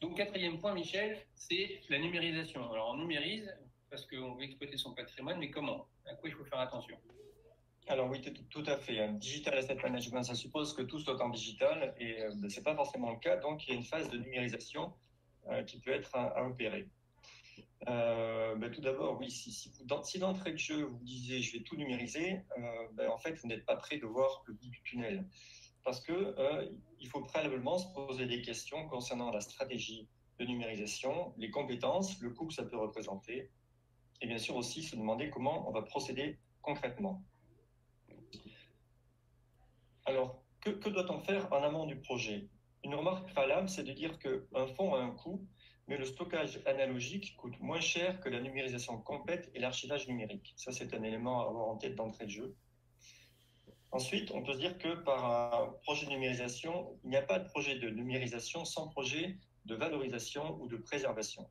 [0.00, 2.72] Donc quatrième point, Michel, c'est la numérisation.
[2.72, 3.52] Alors on numérise
[3.90, 5.86] parce qu'on veut exploiter son patrimoine, mais comment?
[6.06, 6.96] À quoi il faut faire attention?
[7.88, 9.08] Alors oui, tout à fait.
[9.14, 12.76] Digital Asset Management, ça suppose que tout soit en digital et euh, ce n'est pas
[12.76, 13.36] forcément le cas.
[13.36, 14.92] Donc, il y a une phase de numérisation
[15.48, 16.88] euh, qui peut être à, opérer.
[17.88, 19.72] Euh, ben, tout d'abord, oui, si, si,
[20.04, 22.42] si d'entrée de jeu, vous disiez je vais tout numériser,
[22.92, 25.26] ben, en fait, vous n'êtes pas prêt de voir le bout du tunnel.
[25.84, 26.36] Parce que
[27.00, 32.30] il faut préalablement se poser des questions concernant la stratégie de numérisation, les compétences, le
[32.30, 33.50] coût que ça peut représenter,
[34.20, 37.24] et bien sûr aussi se demander comment on va procéder concrètement.
[40.04, 42.48] Alors, que, doit-on faire en amont du projet?
[42.84, 45.46] Une remarque préalable, c'est de dire qu'un fonds a un coût,
[45.86, 50.52] mais le stockage analogique coûte moins cher que la numérisation complète et l'archivage numérique.
[50.56, 52.56] Ça, c'est un élément à avoir en tête d'entrée de jeu.
[53.92, 57.38] Ensuite, on peut se dire que par un projet de numérisation, il n'y a pas
[57.38, 59.36] de projet de numérisation sans projet
[59.66, 61.48] de valorisation ou de préservation.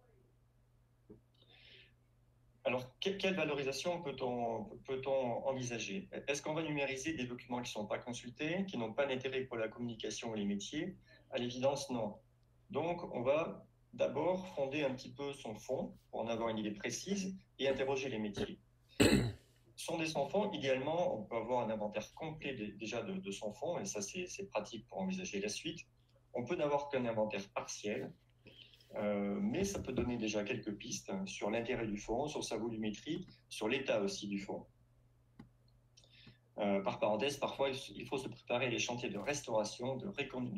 [2.64, 6.08] Alors, quelle valorisation peut-on peut envisager?
[6.28, 9.42] Est-ce qu'on va numériser des documents qui ne sont pas consultés, qui n'ont pas d'intérêt
[9.42, 10.96] pour la communication ou les métiers?
[11.32, 12.18] À l'évidence, non.
[12.70, 16.72] Donc, on va d'abord fonder un petit peu son fonds pour en avoir une idée
[16.72, 18.60] précise et interroger les métiers.
[19.76, 23.80] Sonder son fonds, idéalement, on peut avoir un inventaire complet déjà de, de son fonds,
[23.80, 25.80] et ça, c'est pratique pour envisager la suite.
[26.36, 28.14] On peut n'avoir qu'un inventaire partiel,
[28.96, 33.28] euh, mais ça peut donner déjà quelques pistes sur l'intérêt du fonds, sur sa volumétrie,
[33.50, 34.66] sur l'état aussi du fonds.
[36.58, 40.08] Euh, par parenthèse, parfois, il faut se préparer les chantiers de restauration, de,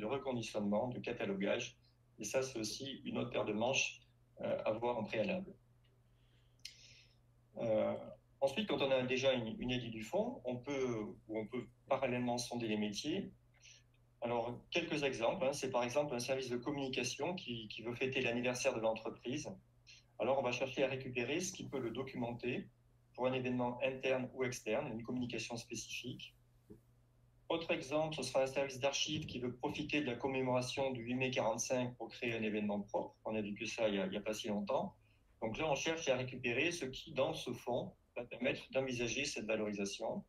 [0.06, 1.78] reconditionnement, de catalogage.
[2.20, 4.02] Et ça, c'est aussi une autre paire de manches
[4.42, 5.54] euh, à voir en préalable.
[8.42, 12.38] Ensuite, quand on a déjà une, une idée du fond, on peut, on peut parallèlement
[12.38, 13.32] sonder les métiers.
[14.24, 15.46] Alors, quelques exemples.
[15.46, 15.52] Hein.
[15.52, 19.50] C'est par exemple un service de communication qui, veut fêter l'anniversaire de l'entreprise.
[20.18, 22.70] Alors, on va chercher à récupérer ce qui peut le documenter
[23.14, 26.34] pour un événement interne ou externe, une communication spécifique.
[27.50, 31.16] Autre exemple, ce sera un service d'archives qui veut profiter de la commémoration du 8
[31.16, 33.16] mai 45 pour créer un événement propre.
[33.26, 34.96] On a vu que ça il n'y a, a, pas si longtemps.
[35.42, 39.46] Donc là, on cherche à récupérer ce qui, dans ce fond, va permettre d'envisager cette
[39.46, 40.24] valorisation.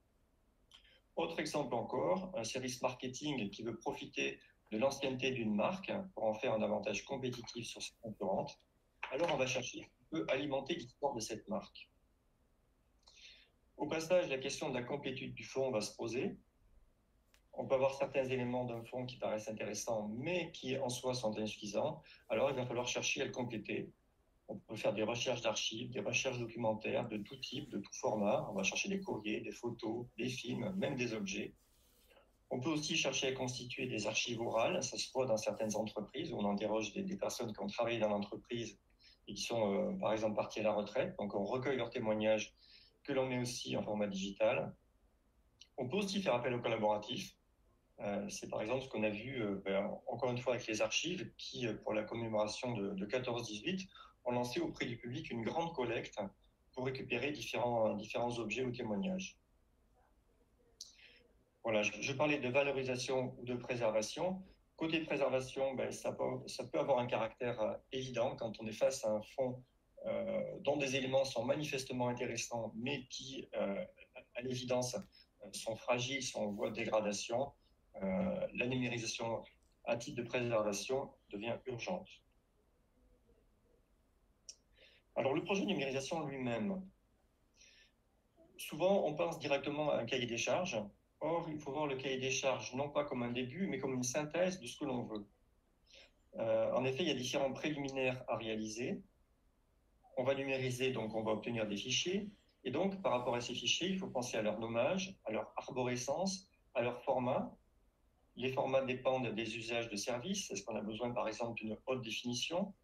[1.17, 4.41] Autre exemple encore, un service marketing qui veut profiter
[4.73, 8.59] de l'ancienneté d'une marque pour en faire un avantage compétitif sur ses concurrentes.
[9.13, 11.89] Alors, on va chercher qui peut alimenter l'histoire de cette marque.
[13.77, 16.37] Au passage, la question de la complétude du fonds va se poser.
[17.53, 21.39] On peut avoir certains éléments d'un fonds qui paraissent intéressants, mais qui en soi sont
[21.39, 22.03] insuffisants.
[22.29, 23.93] Alors, il va falloir chercher à le compléter.
[24.49, 28.47] On peut faire des recherches d'archives, des recherches documentaires de tout type, de tout format.
[28.51, 31.55] On va chercher des courriers, des photos, des films, même des objets.
[32.51, 34.83] On peut aussi chercher à constituer des archives orales.
[34.83, 38.11] Ça se voit dans certaines entreprises où on interroge des, personnes qui ont travaillé dans
[38.11, 38.79] l'entreprise
[39.27, 41.15] et qui sont, euh, par exemple, partis à la retraite.
[41.19, 42.55] Donc, on recueille leurs témoignages
[43.03, 44.75] que l'on met aussi en format digital.
[45.79, 47.35] On peut aussi faire appel au collaboratif.
[48.01, 50.83] Euh, c'est par exemple ce qu'on a vu, euh, ben, encore une fois, avec les
[50.83, 53.89] archives, qui, euh, pour la commémoration de, de 14-18,
[54.25, 56.19] ont lancé auprès du public une grande collecte
[56.73, 59.39] pour récupérer différents, différents objets ou témoignages.
[61.63, 64.43] Voilà, je, parlais de valorisation ou de préservation.
[64.77, 69.23] Côté préservation, ben, ça, peut, avoir un caractère évident quand on est face à un
[69.23, 69.63] fonds
[70.61, 74.97] dont des éléments sont manifestement intéressants, mais qui, à l'évidence,
[75.53, 77.53] sont fragiles, sont en voie de dégradation,
[78.03, 79.43] euh, la numérisation
[79.85, 82.09] à titre de préservation devient urgente.
[85.17, 86.83] Alors, le projet de numérisation lui-même,
[88.57, 90.83] souvent on pense directement à un cahier des charges.
[91.21, 93.95] Or, il faut voir le cahier des charges non pas comme un début, mais comme
[93.95, 95.27] une synthèse de ce que l'on veut.
[96.37, 99.03] Euh, en effet, il y a différents préliminaires à réaliser
[100.17, 102.31] on va numériser, donc on va obtenir des fichiers.
[102.65, 105.53] Et donc, par rapport à ces fichiers, il faut penser à leur nommage, à leur
[105.57, 107.55] arborescence, à leur format.
[108.37, 110.51] Les formats dépendent des usages de service.
[110.51, 112.75] Est-ce qu'on a besoin, par exemple, d'une haute définition?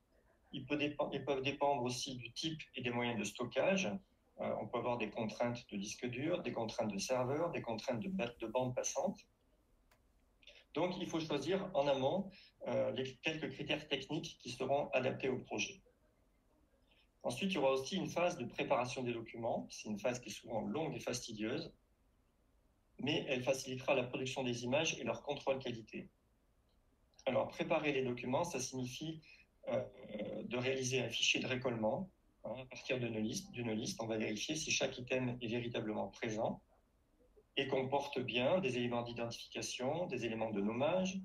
[0.53, 3.87] Ils, peuvent dépendre aussi du type et des moyens de stockage.
[4.41, 8.01] Euh, on peut avoir des contraintes de disque dur, des contraintes de serveur, des contraintes
[8.01, 9.21] de, de bande passante.
[10.75, 12.31] Donc, il faut choisir en amont
[12.69, 15.83] euh, les quelques critères techniques qui seront adaptés au projet.
[17.23, 19.67] Ensuite, il y aura aussi une phase de préparation des documents.
[19.71, 21.73] C'est une phase qui est souvent longue et fastidieuse,
[23.03, 26.09] mais elle facilitera la production des images et leur contrôle qualité.
[27.27, 29.21] Alors, préparer les documents, ça signifie
[29.69, 29.83] euh,
[30.45, 32.11] de réaliser un fichier de récollement
[32.45, 34.01] hein, à partir d'une liste, liste.
[34.03, 36.63] On va vérifier si chaque item est véritablement présent
[37.57, 41.21] et comporte bien des éléments d'identification, des éléments de nommage.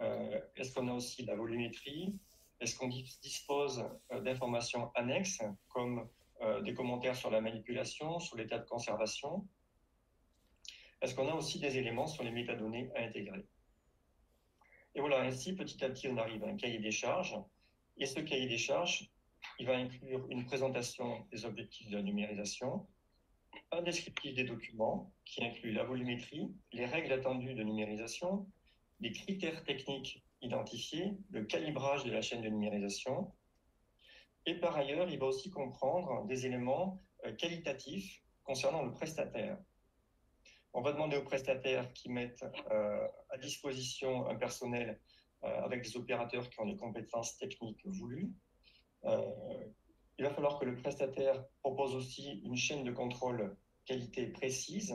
[0.00, 2.14] Euh, Est-ce qu'on a aussi la volumétrie,
[2.60, 6.08] est-ce qu'on dispose euh, d'informations annexes comme
[6.64, 9.46] des commentaires sur la manipulation, sur l'état de conservation?
[11.00, 13.46] Est-ce qu'on a aussi des éléments sur les métadonnées à intégrer
[14.94, 17.36] Et voilà, ainsi, petit à petit, on arrive à un cahier des charges.
[17.96, 19.10] Et ce cahier des charges,
[19.58, 22.86] il va inclure une présentation des objectifs de la numérisation,
[23.72, 28.46] un descriptif des documents qui inclut la volumétrie, les règles attendues de numérisation,
[29.00, 33.32] les critères techniques identifier le calibrage de la chaîne de numérisation.
[34.46, 39.58] Et par ailleurs, il va aussi comprendre des éléments euh, qualitatifs concernant le prestataire.
[40.72, 45.00] On va demander aux prestataires qui mettent euh, à disposition un personnel
[45.44, 48.32] euh, avec des opérateurs qui ont les compétences techniques voulues.
[49.04, 53.56] il va falloir que le prestataire propose aussi une chaîne de contrôle
[53.86, 54.94] qualité précise,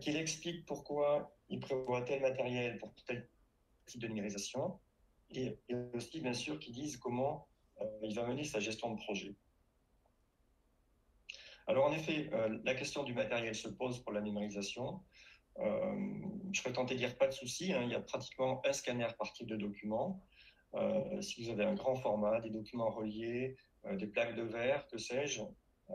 [0.00, 3.28] qu'il explique pourquoi il prévoit tel matériel pour tel
[3.96, 4.78] de numérisation,
[5.32, 5.58] et,
[5.94, 7.48] aussi, bien sûr, qui disent comment
[7.80, 9.34] euh, il va mener sa gestion de projet.
[11.70, 15.04] Alors, en effet, euh, la question du matériel se pose pour la numérisation.
[15.60, 15.94] Euh,
[16.50, 19.06] je serais tenté de dire pas de souci, hein, il y a pratiquement un scanner
[19.16, 20.20] par type de document.
[20.74, 23.56] Euh, si vous avez un grand format, des documents reliés,
[23.92, 25.42] des plaques de verre, que sais-je,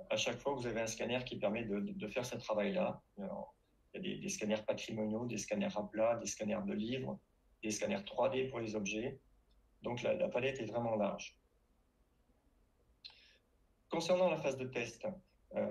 [0.09, 3.01] à chaque fois, vous avez un scanner qui permet de, faire ce travail-là.
[3.17, 3.25] Il
[3.95, 7.19] y a des, scanners patrimoniaux, des scanners à plat, des scanners de livres,
[7.61, 9.19] des scanners 3D pour les objets.
[9.81, 11.37] Donc la, palette est vraiment large.
[13.89, 15.05] Concernant la phase de test,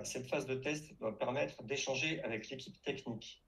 [0.03, 3.43] cette phase de test doit permettre d'échanger avec l'équipe technique.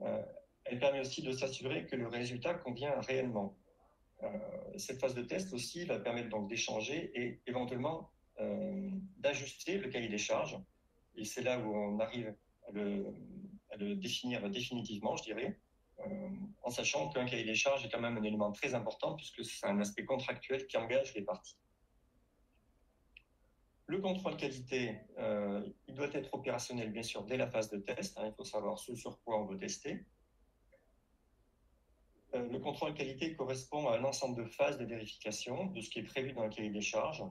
[0.00, 0.22] Euh,
[0.64, 3.56] elle permet aussi de s'assurer que le résultat convient réellement.
[4.22, 4.28] Euh,
[4.76, 10.08] cette phase de test aussi va permettre donc d'échanger et éventuellement euh, d'ajuster le cahier
[10.08, 10.58] des charges
[11.16, 12.34] et c'est là où on arrive
[12.68, 15.58] à le, définir définitivement, je dirais,
[16.00, 16.28] euh,
[16.62, 19.66] en sachant qu'un cahier des charges est quand même un élément très important puisque c'est
[19.66, 21.56] un aspect contractuel qui engage les parties.
[23.86, 28.16] Le contrôle qualité, euh, il doit être opérationnel bien sûr dès la phase de test.
[28.18, 30.06] Hein, il faut savoir ce sur quoi on veut tester.
[32.34, 35.98] Euh, le contrôle qualité correspond à un ensemble de phases de vérification de ce qui
[35.98, 37.24] est prévu dans le cahier des charges.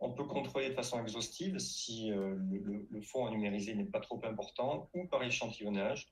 [0.00, 4.00] On peut contrôler de façon exhaustive si le, le, le, fond à numériser n'est pas
[4.00, 6.10] trop important ou par échantillonnage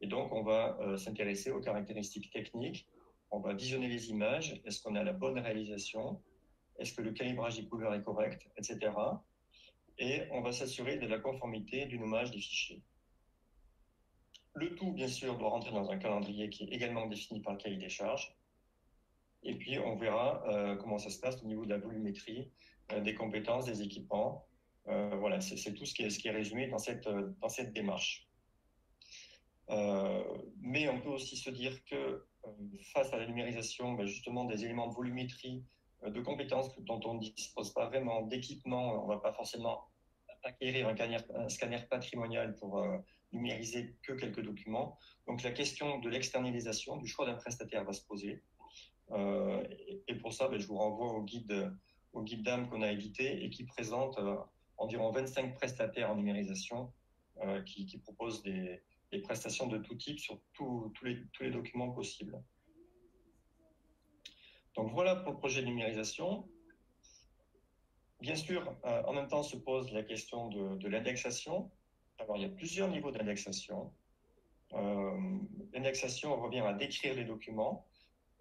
[0.00, 2.88] et donc, on va euh, s'intéresser aux caractéristiques techniques.
[3.30, 4.60] On va visionner les images.
[4.64, 6.20] Est-ce qu'on a la bonne réalisation?
[6.78, 8.78] Est-ce que le calibrage des couleurs est correct Etc.
[9.98, 12.82] Et on va s'assurer de la conformité du nommage des fichiers.
[14.54, 17.58] Le tout, bien sûr, doit rentrer dans un calendrier qui est également défini par le
[17.58, 18.34] cahier des charges.
[19.42, 22.50] Et puis, on verra euh, comment ça se passe au niveau de la volumétrie,
[22.92, 24.46] euh, des compétences, des équipements.
[24.88, 28.28] Euh, voilà, c'est tout ce qui, est, résumé dans cette, dans cette démarche.
[30.60, 32.24] Mais on peut aussi se dire que
[32.94, 35.64] face à la numérisation, ben justement des éléments de volumétrie,
[36.04, 39.88] de compétences dont on ne dispose pas vraiment, d'équipements, on ne va pas forcément
[40.44, 42.80] acquérir un scanner, patrimonial pour
[43.32, 44.98] numériser que quelques documents.
[45.26, 48.42] Donc la question de l'externalisation, du choix d'un prestataire va se poser.
[49.12, 49.64] Euh,
[50.08, 51.72] et, pour ça, ben, je vous renvoie au guide,
[52.12, 54.36] au guide d'âme qu'on a édité et qui présente euh,
[54.78, 56.92] environ 25 prestataires en numérisation
[57.42, 58.82] euh, qui, proposent des,
[59.22, 62.38] prestations de tout type sur tous les documents possibles.
[64.76, 66.46] Donc voilà pour le projet de numérisation.
[68.20, 71.70] Bien sûr, euh, en même temps se pose la question de, de l'indexation.
[72.18, 73.92] Alors il y a plusieurs niveaux d'indexation.
[74.74, 75.38] Euh,
[75.72, 77.86] l'indexation revient à décrire les documents.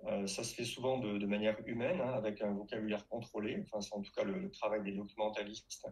[0.07, 3.63] Euh, ça se fait souvent de, manière humaine, hein, avec un vocabulaire contrôlé.
[3.63, 5.87] Enfin, c'est en tout cas le, travail des documentalistes,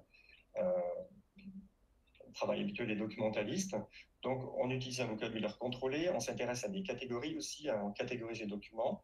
[0.55, 3.75] le travail habituel des documentalistes.
[4.21, 8.49] Donc, on utilise un vocabulaire contrôlé, on s'intéresse à des catégories aussi, à catégoriser les
[8.49, 9.03] documents.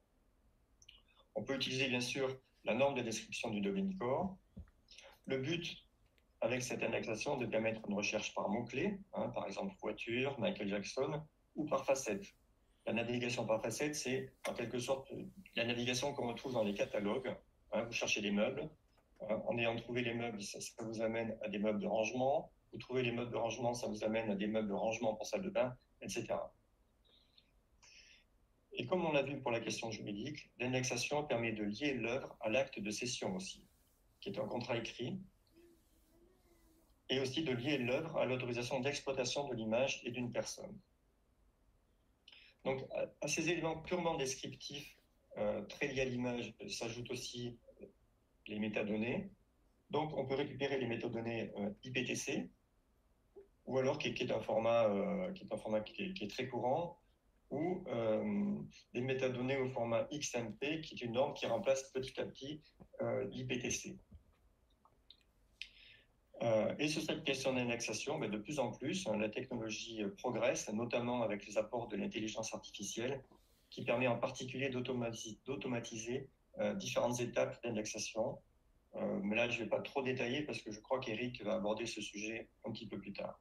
[1.40, 4.36] On peut utiliser bien sûr la norme de description du domaine corps.
[5.26, 5.78] Le but
[6.42, 11.24] avec cette indexation de permettre une recherche par mots-clés, hein, par exemple voiture, Michael Jackson,
[11.56, 12.26] ou par facette.
[12.86, 15.14] La navigation par facette, c'est en quelque sorte
[15.56, 17.34] la navigation qu'on retrouve dans les catalogues.
[17.72, 18.70] Hein, vous cherchez des meubles,
[19.22, 22.80] hein, en ayant trouvé les meubles, ça vous amène à des meubles de rangement, vous
[22.80, 25.44] trouvez les meubles de rangement, ça vous amène à des meubles de rangement pour salle
[25.44, 26.36] de bain, etc.
[28.80, 32.50] Et comme on l'a vu pour la question juridique, l'indexation permet de lier l'œuvre à
[32.50, 33.62] l'acte de cession aussi,
[34.22, 35.20] qui est un contrat écrit,
[37.10, 40.80] et aussi de lier l'œuvre à l'autorisation d'exploitation de l'image et d'une personne.
[42.64, 42.82] Donc,
[43.20, 44.98] à, ces éléments purement descriptifs,
[45.38, 47.60] euh, très liés à l'image, s'ajoutent aussi
[48.48, 49.30] les métadonnées.
[49.90, 52.50] Donc, on peut récupérer les métadonnées euh, IPTC,
[53.66, 56.99] ou alors qui, est un format, euh, qui est un format qui est très courant,
[57.52, 58.56] ou euh,
[58.94, 62.62] des métadonnées au format XMP, qui est une norme qui remplace petit à petit
[63.02, 63.98] euh, l'IPTC.
[66.42, 70.72] Euh, et sur cette question d'indexation, ben, de plus en plus, hein, la technologie progresse,
[70.72, 73.24] notamment avec les apports de l'intelligence artificielle,
[73.70, 76.28] qui permet en particulier d'automatiser
[76.78, 78.40] différentes étapes d'indexation.
[78.96, 81.86] Mais là, je ne vais pas trop détailler parce que je crois qu'Eric va aborder
[81.86, 83.40] ce sujet un petit peu plus tard.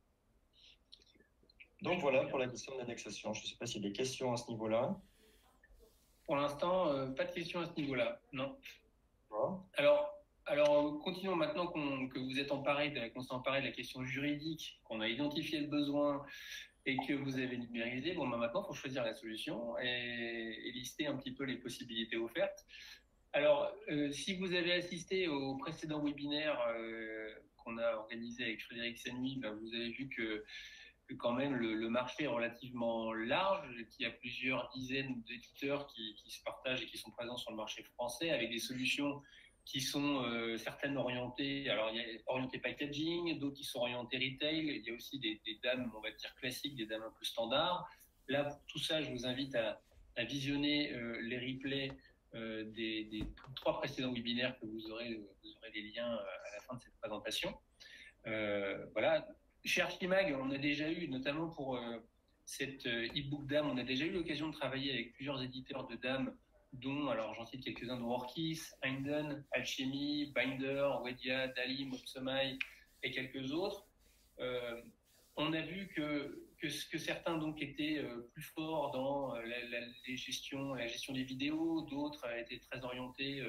[1.83, 3.33] Donc voilà pour la question d'indexation.
[3.35, 4.97] Je ne sais pas s'il y a des questions à ce niveau-là.
[6.25, 8.57] Pour l'instant, euh, pas de questions à ce niveau-là, non.
[9.75, 10.15] Alors,
[10.47, 14.05] alors, continuons maintenant qu que vous êtes emparé de, qu'on s'est emparé de la question
[14.05, 16.25] juridique, qu'on a identifié le besoin
[16.87, 18.15] et que vous avez numérisé.
[18.15, 21.57] Bon, ben maintenant, il faut choisir la solution et, et, lister un petit peu les
[21.57, 22.67] possibilités offertes.
[23.33, 28.99] Alors, euh, si vous avez assisté au précédent webinaire euh, qu'on a organisé avec Frédéric
[28.99, 30.45] Senui, ben vous avez vu que
[31.17, 36.43] quand même le, marché est relativement large, qu'il y a plusieurs dizaines d'éditeurs qui, se
[36.45, 39.23] partagent et qui sont présents sur le marché français avec des solutions
[39.65, 44.17] qui sont euh, certaines orientées, alors il y a orientées packaging, d'autres qui sont orientées
[44.17, 47.25] retail, il y a aussi des, dames, on va dire classiques, des dames un peu
[47.25, 47.87] standards.
[48.29, 49.81] Là, pour tout ça, je vous invite à,
[50.25, 51.93] visionner euh, les replays
[52.35, 53.23] euh, des,
[53.55, 56.97] trois précédents webinaires que vous aurez, vous aurez des liens à la fin de cette
[56.97, 57.55] présentation.
[58.25, 59.27] Voilà,
[59.69, 61.99] chez Archimag, on a déjà eu, notamment pour euh,
[62.47, 65.97] cette euh, e-book dame, on a déjà eu l'occasion de travailler avec plusieurs éditeurs de
[65.97, 66.35] dames,
[66.73, 72.59] dont, alors j'en cite quelques-uns, de Workis, Heinden, Alchemy, Binder, Wedia, Dali, Mopsomai
[73.03, 73.87] et quelques autres.
[74.41, 74.81] Euh,
[75.37, 79.71] on a vu que, que, que, certains donc étaient euh, plus forts dans la, les
[79.71, 83.43] la gestion des vidéos, d'autres étaient très orientés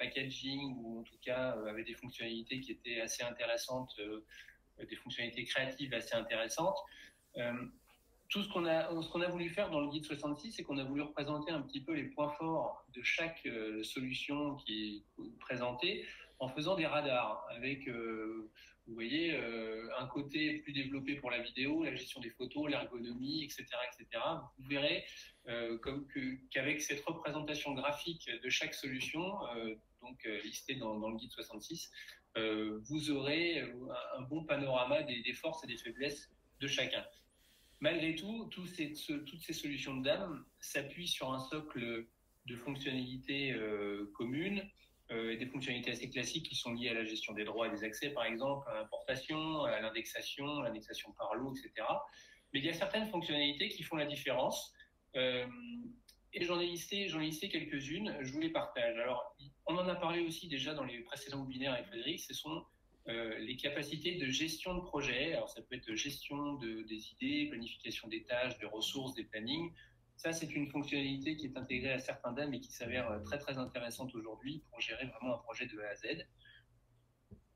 [0.00, 3.94] packaging ou en tout cas avaient des fonctionnalités qui étaient assez intéressantes
[4.88, 6.78] des fonctionnalités créatives assez intéressantes.
[8.28, 10.84] tout ce qu'on a, ce a voulu faire dans le guide 66, c'est qu'on a
[10.84, 13.46] voulu représenter un petit peu les points forts de chaque
[13.82, 16.06] solution qui est présentée
[16.38, 17.88] en faisant des radars avec
[18.90, 23.44] vous voyez, euh, un côté plus développé pour la vidéo, la gestion des photos, l'ergonomie,
[23.44, 24.22] etc., etc.
[24.58, 25.04] Vous verrez
[25.48, 26.08] euh, comme
[26.50, 31.88] qu'avec cette représentation graphique de chaque solution, euh, donc listée dans, le guide 66,
[32.36, 33.60] vous aurez
[34.16, 37.04] un, bon panorama des, forces et des faiblesses de chacun.
[37.80, 42.06] Malgré tout, toutes ces solutions de DAM s'appuient sur un socle
[42.46, 43.54] de fonctionnalités
[44.14, 44.62] communes
[45.12, 47.70] euh, et des fonctionnalités assez classiques qui sont liées à la gestion des droits et
[47.70, 51.84] des accès, par exemple, à l'importation, à l'indexation, l'indexation par lot, etc.
[52.52, 54.72] Mais il y a certaines fonctionnalités qui font la différence.
[55.16, 55.46] Euh,
[56.32, 58.16] et j'en ai listé, j'en ai listé quelques-unes.
[58.20, 58.96] Je vous les partage.
[58.98, 62.20] Alors, on en a parlé aussi déjà dans les précédents webinaires avec Frédéric.
[62.20, 62.64] Ce sont
[63.08, 65.34] euh, les capacités de gestion de projet.
[65.34, 69.72] Alors, ça peut être gestion de, des idées, planification des tâches, des ressources, des plannings.
[70.16, 73.38] Ça, c'est une fonctionnalité qui est intégrée à certains DAM et qui s'avère euh, très
[73.38, 76.26] très intéressante aujourd'hui pour gérer vraiment un projet de A à Z.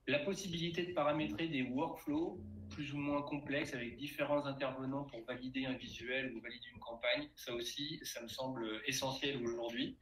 [0.07, 2.39] La possibilité de paramétrer des workflows
[2.71, 7.29] plus ou moins complexes avec différents intervenants pour valider un visuel ou valider une campagne,
[7.37, 9.97] ça aussi, ça me semble essentiel aujourd'hui.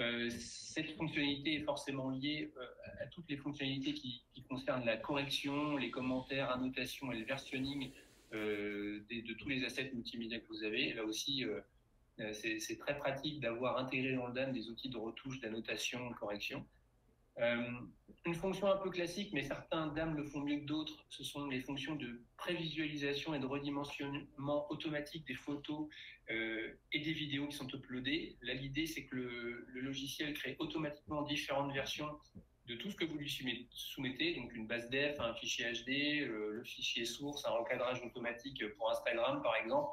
[0.00, 2.64] Euh, cette fonctionnalité est forcément liée euh,
[3.02, 7.90] à toutes les fonctionnalités qui, concernent la correction, les commentaires, annotations et le versionning
[8.30, 10.92] de tous les assets multimédia que vous avez.
[10.92, 11.44] Là aussi,
[12.20, 16.14] euh, c'est très pratique d'avoir intégré dans le DAM des outils de retouche, d'annotation, de
[16.14, 16.64] correction.
[17.38, 17.62] Euh,
[18.26, 21.46] une fonction un peu classique, mais certains DAM le font mieux que d'autres, ce sont
[21.48, 25.88] les fonctions de prévisualisation et de redimensionnement automatique des photos
[26.30, 28.36] euh, et des vidéos qui sont uploadées.
[28.40, 32.08] Là, l'idée, c'est que le, logiciel crée automatiquement différentes versions
[32.66, 33.28] de tout ce que vous lui
[33.70, 38.90] soumettez, donc une base def, un fichier HD, le fichier source, un recadrage automatique pour
[38.90, 39.90] Instagram, par exemple,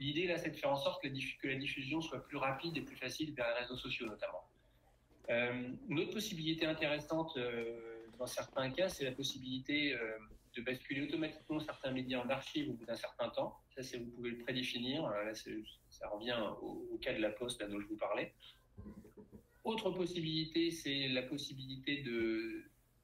[0.00, 2.96] L'idée, là, c'est de faire en sorte que la, diffusion soit plus rapide et plus
[2.96, 4.42] facile vers les réseaux sociaux, notamment.
[5.30, 10.18] Euh, une autre possibilité intéressante euh, dans certains cas, c'est la possibilité euh,
[10.56, 13.56] de basculer automatiquement certains médias en archive au bout d'un certain temps.
[13.76, 15.08] Ça, vous pouvez le prédéfinir.
[15.08, 15.32] Là,
[15.88, 18.32] ça revient au, cas de la poste dont je vous parlais.
[19.64, 22.04] Autre possibilité, c'est la possibilité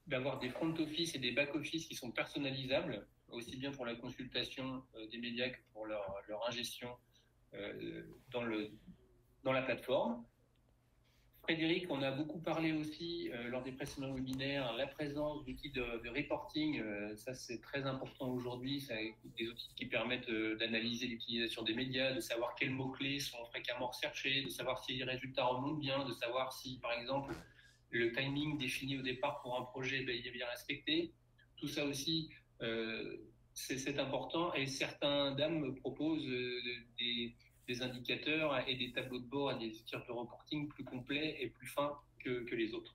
[0.07, 3.95] d'avoir des front office et des back office qui sont personnalisables aussi bien pour la
[3.95, 6.91] consultation euh, des médias que pour leur, ingestion
[7.55, 8.03] euh,
[8.33, 10.25] dans la plateforme.
[11.43, 16.09] Frédéric, on a beaucoup parlé aussi euh, lors des précédents webinaires, la présence d'outils de,
[16.09, 16.83] reporting,
[17.17, 18.87] ça c'est très important aujourd'hui,
[19.39, 24.43] des outils qui permettent d'analyser l'utilisation des médias, de savoir quels mots-clés sont fréquemment recherchés,
[24.43, 27.35] de savoir si les résultats remontent bien, de savoir si par exemple
[27.91, 31.13] le timing défini au départ pour un projet ben, est bien respecté.
[31.57, 32.31] Tout ça aussi,
[32.63, 33.17] euh,
[33.53, 36.61] c'est important et certains dames proposent euh,
[37.71, 41.49] des, indicateurs et des tableaux de bord et des tirs de reporting plus complets et
[41.49, 42.95] plus fins que, les autres.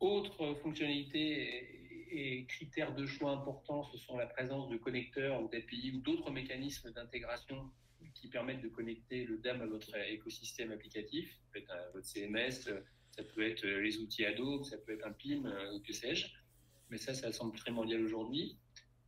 [0.00, 5.92] Autre fonctionnalité et critères de choix importants, ce sont la présence de connecteurs ou d'API
[5.96, 7.70] ou d'autres mécanismes d'intégration
[8.14, 11.32] qui permettent de connecter le DAM à votre écosystème applicatif.
[11.32, 12.52] Ça peut être à votre CMS,
[13.16, 16.26] ça peut être les outils Adobe, ça peut être un PIM, euh, que sais-je
[16.90, 18.56] mais ça, ça semble très mondial aujourd'hui.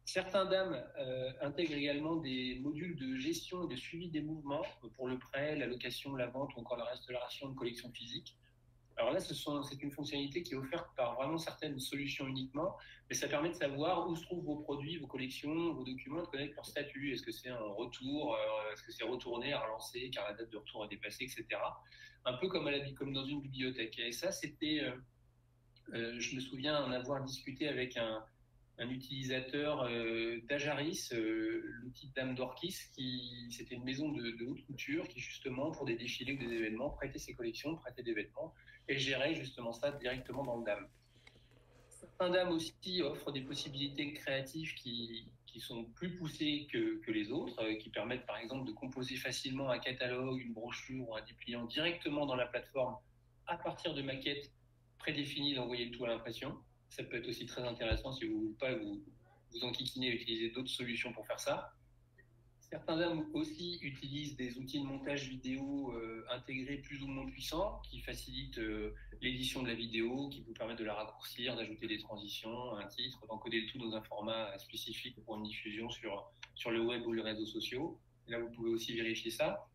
[0.06, 4.62] Certains dames euh, intègrent également des modules de gestion et de suivi des mouvements
[4.94, 8.36] pour le prêt, la location, la vente ou encore la restauration de collections physiques.
[8.96, 12.76] Alors là, c'est une fonctionnalité qui est offerte par vraiment certaines solutions uniquement,
[13.10, 16.28] mais ça permet de savoir où se trouvent vos produits, vos collections, vos documents, de
[16.28, 17.12] connaître leur statut.
[17.12, 20.50] Est-ce que c'est un retour, euh, est-ce que c'est retourné, à relancer, car la date
[20.50, 21.46] de retour est dépassée, etc.
[22.24, 23.98] Un peu comme, à la, comme dans une bibliothèque.
[23.98, 24.92] Et ça, c'était euh,
[25.94, 28.24] euh, je me souviens en avoir discuté avec un,
[28.78, 35.20] utilisateur euh, d'Ajaris, euh, l'outil Dame d'Orkis, qui c'était une maison de, haute couture qui
[35.20, 38.52] justement pour des défilés ou des événements prêtait ses collections, prêtait des vêtements
[38.88, 40.86] et gérait justement ça directement dans le Dame.
[41.88, 47.64] Certains Dame aussi offrent des possibilités créatives qui, sont plus poussées que, que les autres,
[47.80, 52.26] qui permettent par exemple de composer facilement un catalogue, une brochure ou un dépliant directement
[52.26, 52.96] dans la plateforme
[53.46, 54.52] à partir de maquettes
[54.98, 56.58] prédéfini d'envoyer le tout à l'impression.
[56.88, 59.02] Ça peut être aussi très intéressant si vous ne voulez pas vous,
[59.52, 61.72] vous enquiquiner et utiliser d'autres solutions pour faire ça.
[62.70, 67.80] Certains dames aussi utilisent des outils de montage vidéo euh, intégrés plus ou moins puissants
[67.88, 71.98] qui facilitent euh, l'édition de la vidéo, qui vous permettent de la raccourcir, d'ajouter des
[71.98, 76.72] transitions, un titre, d'encoder le tout dans un format spécifique pour une diffusion sur, sur
[76.72, 78.00] le web ou les réseaux sociaux.
[78.26, 79.68] là, vous pouvez aussi vérifier ça.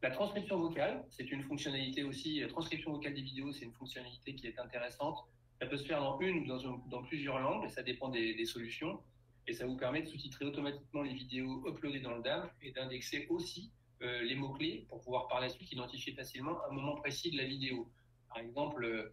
[0.00, 2.40] La transcription vocale, c'est une fonctionnalité aussi.
[2.40, 5.18] La transcription vocale des vidéos, c'est une fonctionnalité qui est intéressante.
[5.60, 9.00] Ça peut se faire dans une ou dans, plusieurs langues, et ça dépend des, solutions.
[9.46, 13.26] et ça vous permet de sous-titrer automatiquement les vidéos uploadées dans le DAM et d'indexer
[13.28, 17.44] aussi les mots-clés pour pouvoir par la suite identifier facilement un moment précis de la
[17.44, 17.90] vidéo.
[18.28, 19.12] Par exemple,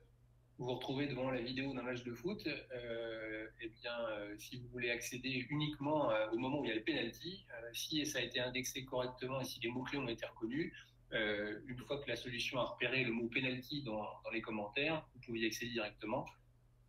[0.58, 4.58] vous vous retrouvez devant la vidéo d'un match de foot, euh, eh bien, euh, si
[4.58, 8.06] vous voulez accéder uniquement euh, au moment où il y a le penalty, euh, si
[8.06, 10.74] ça a été indexé correctement et si les mots-clés ont été reconnus,
[11.12, 15.40] une fois que la solution a repéré le mot penalty dans, les commentaires, vous pouvez
[15.40, 16.26] y accéder directement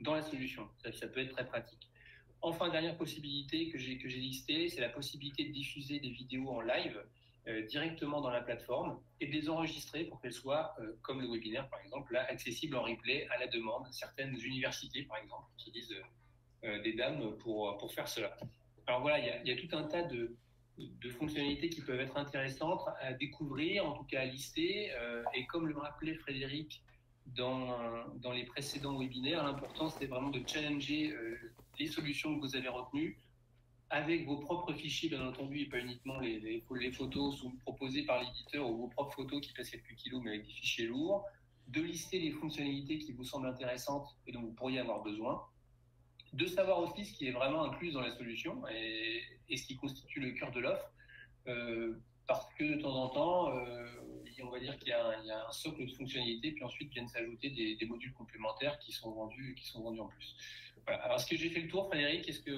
[0.00, 0.68] dans la solution.
[0.82, 1.88] Ça, peut être très pratique.
[2.42, 7.00] Enfin, dernière possibilité que j'ai listée, c'est la possibilité de diffuser des vidéos en live
[7.48, 11.28] euh, directement dans la plateforme et de les enregistrer pour qu'elles soient, euh, comme le
[11.28, 13.86] webinaire par exemple, là, accessibles en replay à la demande.
[13.92, 15.94] Certaines universités, par exemple, utilisent
[16.64, 18.36] euh, des dames pour, faire cela.
[18.88, 20.34] Alors voilà, il y a tout un tas de,
[20.78, 24.90] de fonctionnalités qui peuvent être intéressantes à découvrir, en tout cas à lister.
[25.34, 26.82] et comme le rappelait Frédéric
[27.26, 27.76] dans,
[28.16, 31.14] dans les précédents webinaires, l'important c'est vraiment de challenger
[31.78, 33.18] les solutions que vous avez retenues
[33.90, 38.68] avec vos propres fichiers, bien entendu, et pas uniquement les, les, photos proposées par l'éditeur
[38.68, 41.24] ou vos propres photos qui pèsent quelques kilos, mais avec des fichiers lourds,
[41.68, 45.40] de lister les fonctionnalités qui vous semblent intéressantes et dont vous pourriez avoir besoin,
[46.32, 49.22] de savoir aussi ce qui est vraiment inclus dans la solution et,
[49.56, 50.90] ce qui constitue le cœur de l'offre,
[51.46, 51.94] euh,
[52.26, 53.86] parce que de temps en temps, euh,
[54.42, 57.76] on va dire qu'il y, a un socle de fonctionnalités, puis ensuite viennent s'ajouter des,
[57.76, 60.36] des, modules complémentaires qui sont vendus, qui sont vendus en plus.
[60.86, 62.28] Alors, est-ce que j'ai fait le tour, Frédéric?
[62.28, 62.52] Est-ce que,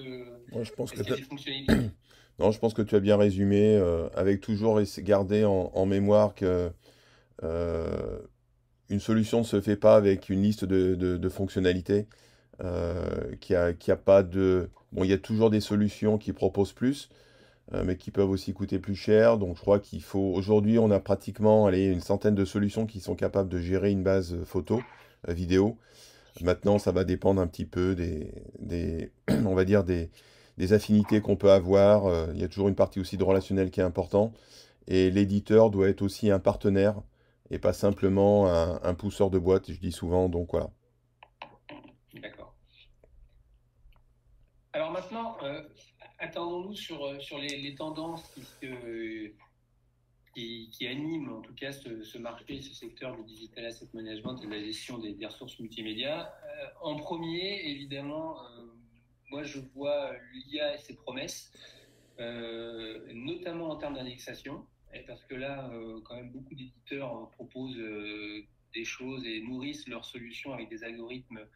[0.62, 1.00] je pense que,
[2.38, 6.70] non, je pense que tu as bien résumé, euh, avec toujours garder en, mémoire que
[7.42, 8.18] euh,
[8.90, 12.06] une solution ne se fait pas avec une liste de, fonctionnalités,
[12.60, 14.70] euh, qui a, a pas de...
[14.92, 17.10] Bon, il y a toujours des solutions qui proposent plus,
[17.84, 19.36] mais qui peuvent aussi coûter plus cher.
[19.36, 20.32] Donc, je crois qu'il faut...
[20.34, 24.02] Aujourd'hui, on a pratiquement allez, une centaine de solutions qui sont capables de gérer une
[24.02, 24.80] base photo,
[25.28, 25.76] vidéo.
[26.42, 30.10] Maintenant, ça va dépendre un petit peu des, on va dire des,
[30.72, 32.06] affinités qu'on peut avoir.
[32.06, 34.32] Euh, il y a toujours une partie aussi de relationnel qui est important.
[34.86, 37.00] Et l'éditeur doit être aussi un partenaire
[37.50, 40.28] et pas simplement un, un pousseur de boîte, je dis souvent.
[40.28, 40.70] Donc voilà.
[42.14, 42.47] D'accord.
[44.72, 45.62] Alors maintenant, euh,
[46.18, 48.34] attendons-nous sur, euh, sur les, tendances
[50.34, 54.46] qui, qui, anime en tout cas ce, marché, ce secteur du digital asset management et
[54.46, 56.32] de la gestion des, ressources multimédia.
[56.44, 58.66] Euh, en premier, évidemment, euh,
[59.30, 61.52] moi je vois l'IA et ses promesses,
[62.20, 64.66] euh, notamment en termes d'indexation,
[65.06, 65.70] parce que là,
[66.04, 67.76] quand même, beaucoup d'éditeurs proposent
[68.74, 71.46] des choses et nourrissent leurs solutions avec des algorithmes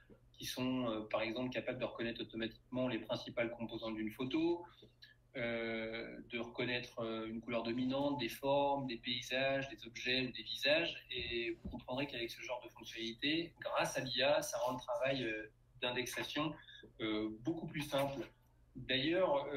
[0.46, 4.64] sont, par exemple, capables de reconnaître automatiquement les principales composantes d'une photo,
[5.34, 10.94] euh, de reconnaître euh, une couleur dominante, des formes, des paysages, des objets des visages.
[11.10, 15.24] Et vous comprendrez qu'avec ce genre de fonctionnalité, grâce à l'IA, ça rend le travail
[15.24, 16.52] euh, d'indexation
[17.40, 18.24] beaucoup plus simple.
[18.76, 19.48] D'ailleurs,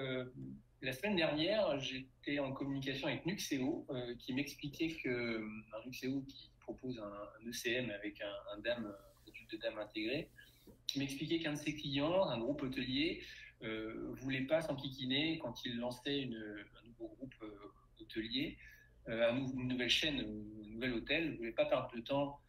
[0.82, 3.86] la semaine dernière, j'étais en communication avec Nuxeo,
[4.18, 5.48] qui m'expliquait que
[5.86, 8.92] Nuxeo qui propose un, ECM avec un, un DAM,
[9.28, 10.32] étude de DAM intégré,
[10.88, 13.24] qui m'expliquait qu'un de ses clients, un groupe hôtelier,
[13.64, 17.72] euh, voulait pas s'enquiquiner quand il lançait un nouveau groupe euh,
[18.02, 18.58] hôtelier,
[19.08, 22.40] euh, une nouvelle chaîne, un nouvel hôtel, ne voulait pas perdre de temps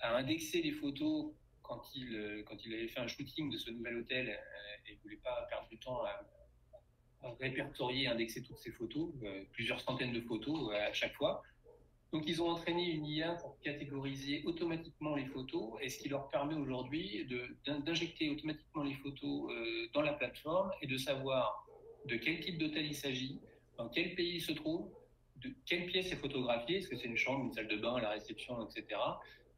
[0.00, 1.32] à indexer les photos
[1.62, 4.38] quand il, quand il avait fait un shooting de ce nouvel hôtel
[4.86, 6.22] et ne voulait pas perdre du temps à,
[7.22, 9.12] à répertorier, indexer toutes ces photos,
[9.52, 11.42] plusieurs centaines de photos à chaque fois.
[12.12, 16.28] Donc, ils ont entraîné une IA pour catégoriser automatiquement les photos, et ce qui leur
[16.28, 17.26] permet aujourd'hui
[17.64, 21.66] d'injecter automatiquement les photos euh, dans la plateforme et de savoir
[22.06, 23.38] de quel type d'hôtel il s'agit,
[23.78, 24.90] dans quel pays il se trouve,
[25.36, 28.10] de quelle pièce est photographiée, est-ce que c'est une chambre, une salle de bain, la
[28.10, 29.00] réception, etc.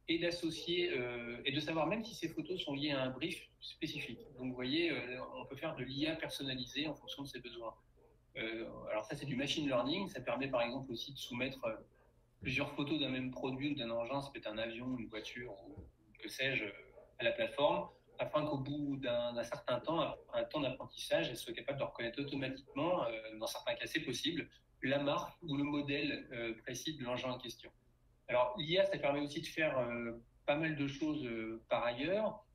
[0.07, 3.49] Et d'associer euh, et de savoir même si ces photos sont liées à un brief
[3.61, 4.19] spécifique.
[4.37, 7.73] Donc, vous voyez, euh, on peut faire de l'IA personnalisée en fonction de ses besoins.
[8.91, 10.07] alors ça, c'est du machine learning.
[10.07, 11.65] Ça permet par exemple aussi de soumettre
[12.43, 15.53] plusieurs photos d'un même produit ou d'un engin, ça peut être un avion, une voiture
[15.65, 15.75] ou
[16.19, 16.65] que sais-je,
[17.19, 17.89] à la plateforme,
[18.19, 23.05] afin qu'au bout d'un certain temps, un temps d'apprentissage, elle soit capable de reconnaître automatiquement,
[23.05, 24.49] euh, dans certains cas c'est possible,
[24.83, 27.71] la marque ou le modèle euh, précis de l'engin en question.
[28.27, 30.11] Alors l'IA, ça permet aussi de faire euh,
[30.45, 31.27] pas mal de choses
[31.69, 32.45] par ailleurs.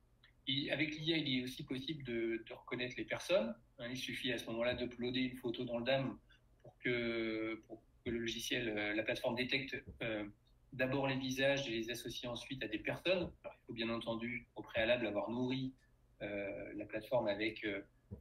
[0.71, 3.55] Avec l'IA, il est aussi possible de, reconnaître les personnes.
[3.79, 6.19] Hein, il suffit à ce moment-là d'uploader une photo dans le DAM
[6.63, 7.63] pour que,
[8.11, 10.25] le logiciel, euh, la plateforme détecte euh,
[10.73, 13.31] d'abord les visages et les associe ensuite à des personnes.
[13.45, 15.73] il faut bien entendu au préalable avoir nourri
[16.23, 17.67] euh, la plateforme avec,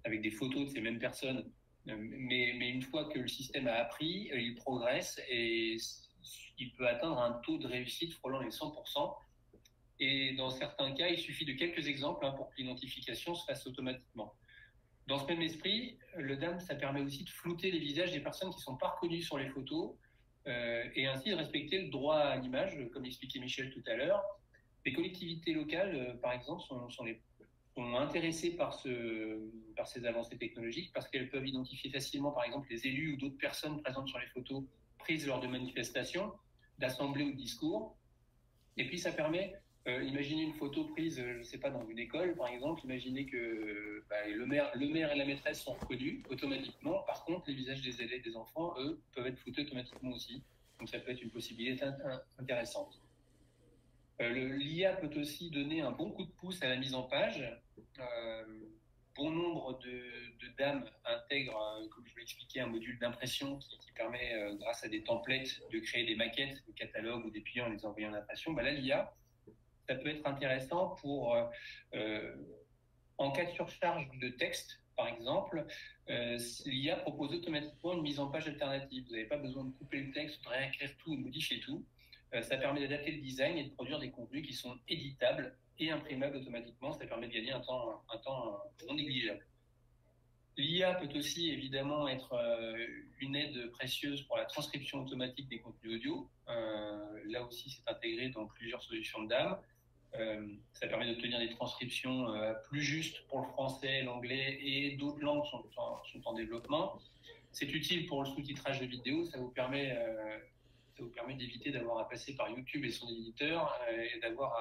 [0.04, 1.50] avec des photos de ces mêmes personnes.
[1.86, 5.78] Mais, une fois que le système a appris, il progresse et
[6.58, 9.16] il peut atteindre un taux de réussite frôlant les 100%.
[10.00, 13.66] Et dans certains cas, il suffit de quelques exemples hein, pour que l'identification se fasse
[13.66, 14.36] automatiquement.
[15.08, 18.50] Dans ce même esprit, le DAM, ça permet aussi de flouter les visages des personnes
[18.50, 19.96] qui ne sont pas reconnues sur les photos
[20.46, 24.24] et ainsi de respecter le droit à l'image, comme l'expliquait Michel tout à l'heure.
[24.86, 27.06] Les collectivités locales, par exemple, sont,
[27.78, 28.82] intéressées par,
[29.76, 33.38] par ces avancées technologiques parce qu'elles peuvent identifier facilement, par exemple, les élus ou d'autres
[33.38, 34.64] personnes présentes sur les photos
[34.98, 36.34] prises lors de manifestations,
[36.80, 37.96] d'assemblées ou de discours.
[38.78, 39.54] Et puis, ça permet,
[39.88, 43.26] euh, imaginez une photo prise, je ne sais pas, dans une école, par exemple, imaginez
[43.26, 47.04] que bah, le, maire, et la maîtresse sont reconnus automatiquement.
[47.04, 50.44] Par contre, les visages des élèves, des enfants, eux, peuvent être floutés automatiquement aussi.
[50.80, 51.86] Donc, ça peut être une possibilité
[52.38, 53.00] intéressante.
[54.20, 57.42] Euh, L'IA peut aussi donner un bon coup de pouce à la mise en page.
[58.00, 58.46] Euh,
[59.16, 60.04] bon nombre de,
[60.58, 65.04] dames intègrent, euh, comme je vous l'expliquais, un module d'impression qui, permet, grâce à des
[65.04, 68.54] templates, de créer des maquettes, des catalogues ou des pliants en les envoyant en impression.
[68.54, 69.14] Bah, là, l'IA,
[69.88, 71.38] ça peut être intéressant pour,
[73.18, 75.66] en cas de surcharge de texte, par exemple,
[76.08, 79.06] l'IA propose automatiquement une mise en page alternative.
[79.06, 81.86] Vous n'avez pas besoin de couper le texte, de réécrire tout, de modifier tout.
[82.34, 85.92] Euh, ça permet d'adapter le design et de produire des contenus qui sont éditables et
[85.92, 86.94] imprimables automatiquement.
[86.94, 88.04] Ça permet de gagner un temps,
[88.88, 89.46] non négligeable.
[90.58, 92.88] L'IA peut aussi évidemment être euh,
[93.20, 96.30] une aide précieuse pour la transcription automatique des contenus audio.
[96.50, 99.58] Euh, là aussi, c'est intégré dans plusieurs solutions de DAM.
[100.74, 102.28] Ça permet d'obtenir des transcriptions
[102.70, 106.98] plus justes pour le français, l'anglais et d'autres langues sont sont en développement.
[107.52, 109.26] C'est utile pour le sous-titrage de vidéos.
[109.26, 109.96] Ça vous permet
[110.98, 114.52] ça vous permet d'éviter d'avoir à passer par YouTube et son éditeur euh, et d'avoir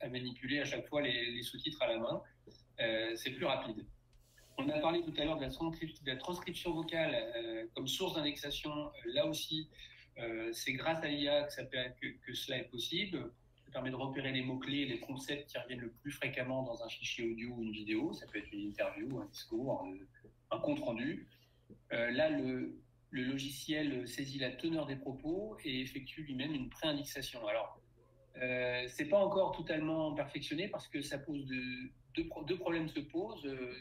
[0.00, 2.22] à, manipuler à chaque fois les, sous-titres à la main.
[2.80, 3.86] Euh, c'est plus rapide.
[4.56, 5.44] On a parlé tout à l'heure de,
[6.06, 8.90] la transcription vocale euh, comme source d'indexation.
[9.06, 9.68] Là aussi,
[10.50, 13.30] c'est grâce à l'IA que, cela est possible.
[13.72, 17.30] Permet de repérer les mots-clés, les concepts qui reviennent le plus fréquemment dans un fichier
[17.30, 18.12] audio ou une vidéo.
[18.12, 19.86] Ça peut être une interview, un discours,
[20.50, 21.26] un, compte-rendu.
[21.90, 22.74] là, le,
[23.10, 27.46] logiciel saisit la teneur des propos et effectue lui-même une préindexation.
[27.46, 27.80] Alors,
[28.40, 31.46] euh, c'est pas encore totalement perfectionné parce que ça pose
[32.46, 33.46] deux, problèmes se posent.
[33.46, 33.74] Euh,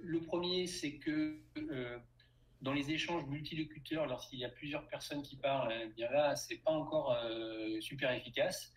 [0.00, 1.98] le premier, c'est que euh,
[2.62, 6.62] dans les échanges multilocuteurs, lorsqu'il y a plusieurs personnes qui parlent, eh bien là, c'est
[6.62, 8.72] pas encore euh, super efficace.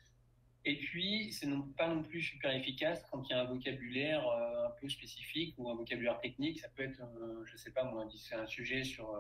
[0.66, 4.26] Et puis, c'est non, pas non plus super efficace quand il y a un vocabulaire
[4.28, 6.60] un peu spécifique ou un vocabulaire technique.
[6.60, 7.02] Ça peut être,
[7.46, 9.14] je sais pas moi, c'est un sujet sur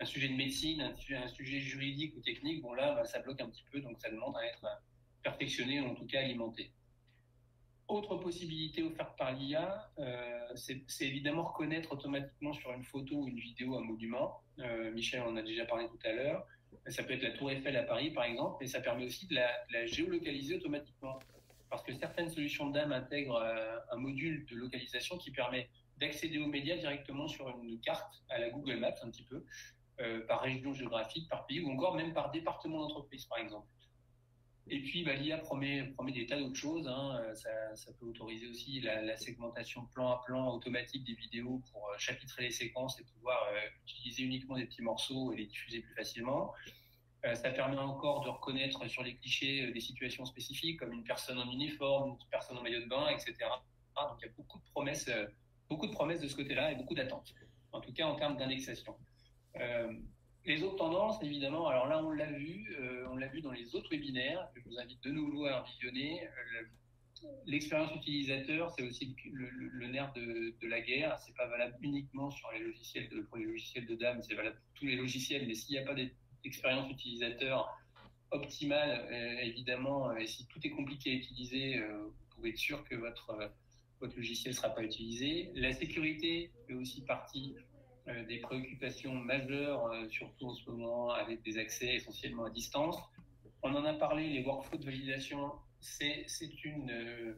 [0.00, 0.96] un sujet de médecine, un
[1.28, 4.36] sujet, juridique ou technique, bon là, bah, ça bloque un petit peu, donc ça demande
[4.36, 4.66] à être
[5.22, 6.72] perfectionné, ou en tout cas alimenté.
[7.86, 13.38] Autre possibilité offerte par l'IA, euh, c'est évidemment reconnaître automatiquement sur une photo ou une
[13.38, 14.40] vidéo un monument.
[14.58, 16.46] Euh, Michel en a déjà parlé tout à l'heure.
[16.88, 19.34] Ça peut être la Tour Eiffel à Paris, par exemple, mais ça permet aussi de
[19.34, 21.18] la, géolocaliser automatiquement.
[21.70, 25.68] Parce que certaines solutions d'âme intègrent euh, un module de localisation qui permet
[25.98, 29.44] d'accéder aux médias directement sur une carte à la Google Maps un petit peu.
[30.00, 33.68] Euh, par région géographique, par pays, ou encore même par département d'entreprise, par exemple.
[34.68, 36.88] Et puis, bah, l'IA promet, promet des tas d'autres choses.
[36.88, 37.20] Hein.
[37.22, 41.94] Euh, ça, peut autoriser aussi la, segmentation plan à plan automatique des vidéos pour euh,
[41.98, 43.46] chapitrer les séquences et pouvoir
[43.84, 46.52] utiliser uniquement des petits morceaux et les diffuser plus facilement.
[47.22, 51.50] ça permet encore de reconnaître sur les clichés des situations spécifiques, comme une personne en
[51.50, 53.34] uniforme, une personne en maillot de bain, etc.
[53.96, 55.10] donc, il y a beaucoup de promesses,
[55.68, 57.34] beaucoup de promesses de ce côté-là et beaucoup d'attentes,
[57.72, 58.96] en tout cas en termes d'indexation.
[60.46, 63.52] Euh, les autres tendances, évidemment, alors là, on l'a vu, euh, on l'a vu dans
[63.52, 66.24] les autres webinaires, je vous invite de nouveau à visionner.
[66.24, 66.62] Euh,
[67.46, 71.18] l'expérience utilisateur, c'est aussi le, nerf de, la guerre.
[71.18, 74.56] C'est pas valable uniquement sur les logiciels de, pour les logiciels de DAM, c'est valable
[74.56, 75.46] pour tous les logiciels.
[75.46, 75.94] Mais s'il n'y a pas
[76.42, 77.74] d'expérience utilisateur
[78.30, 79.08] optimale,
[79.42, 83.54] évidemment, et si tout est compliqué à utiliser, vous pouvez être sûr que votre,
[84.04, 85.50] votre logiciel ne sera pas utilisé.
[85.54, 87.62] La sécurité fait aussi partie euh,
[88.06, 92.98] des préoccupations majeures, euh, surtout en ce moment, avec des accès essentiellement à distance.
[93.62, 96.26] On en a parlé, les workflows de validation, c'est
[96.64, 97.34] une, euh,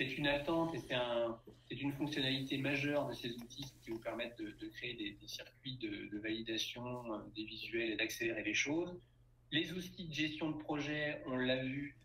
[0.00, 1.38] une attente et c'est un,
[1.70, 7.04] une fonctionnalité majeure de ces outils qui vous permettent de, créer des, circuits de, validation,
[7.36, 8.92] des visuels et d'accélérer les choses.
[9.52, 11.96] Les outils de gestion de projet, on l'a vu,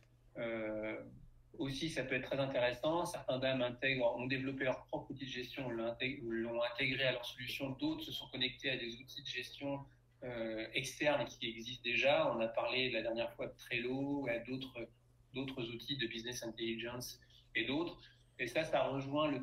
[1.60, 3.06] aussi, ça peut être très intéressant.
[3.06, 7.72] Certains dames intègrent, ont développé leur propre outil de gestion, l'ont intégré, à leur solution.
[7.72, 9.80] D'autres se sont connectés à des outils de gestion
[10.24, 12.32] euh, externes qui existent déjà.
[12.36, 17.20] On a parlé la dernière fois de Trello, à d'autres, outils de business intelligence
[17.56, 17.98] et d'autres.
[18.40, 19.42] Et ça, ça rejoint le,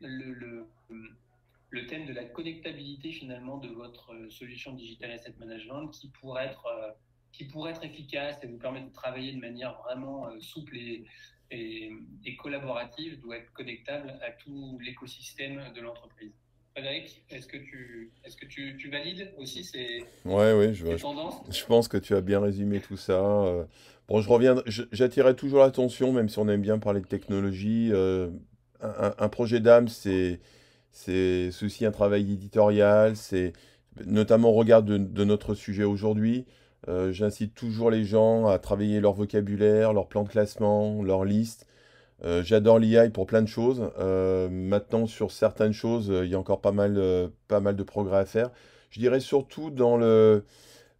[0.00, 0.68] le,
[1.70, 6.66] le, thème de la connectabilité finalement de votre solution digital asset management qui pourrait être
[6.66, 6.90] euh,
[7.34, 11.04] qui pourrait être efficace et vous permettre de travailler de manière vraiment euh, souple et,
[11.50, 11.92] et,
[12.36, 16.32] collaborative doit être connectable à tout l'écosystème de l'entreprise.
[16.72, 20.96] Frédéric, est-ce que tu, est-ce que tu, tu valides aussi ces, Ouais, ouais, je, ces
[20.98, 21.40] je, tendances?
[21.48, 23.12] je pense que tu as bien résumé tout ça.
[23.22, 23.64] euh.
[24.08, 27.90] Bon, je reviens, j'attirais toujours l'attention, même si on aime bien parler de technologie.
[27.92, 28.28] euh,
[28.80, 30.40] un, projet d'âme, c'est,
[30.92, 33.52] c'est c'est aussi un travail éditorial, c'est
[34.04, 36.44] notamment au regard de, de notre sujet aujourd'hui.
[36.88, 41.66] Euh, j'incite toujours les gens à travailler leur vocabulaire, leur plan de classement, leur liste.
[42.24, 43.90] Euh, j'adore l'IA pour plein de choses.
[43.98, 47.00] Euh, maintenant, sur certaines choses, il y a encore pas mal,
[47.48, 48.50] pas mal de progrès à faire.
[48.90, 50.44] Je dirais surtout dans le,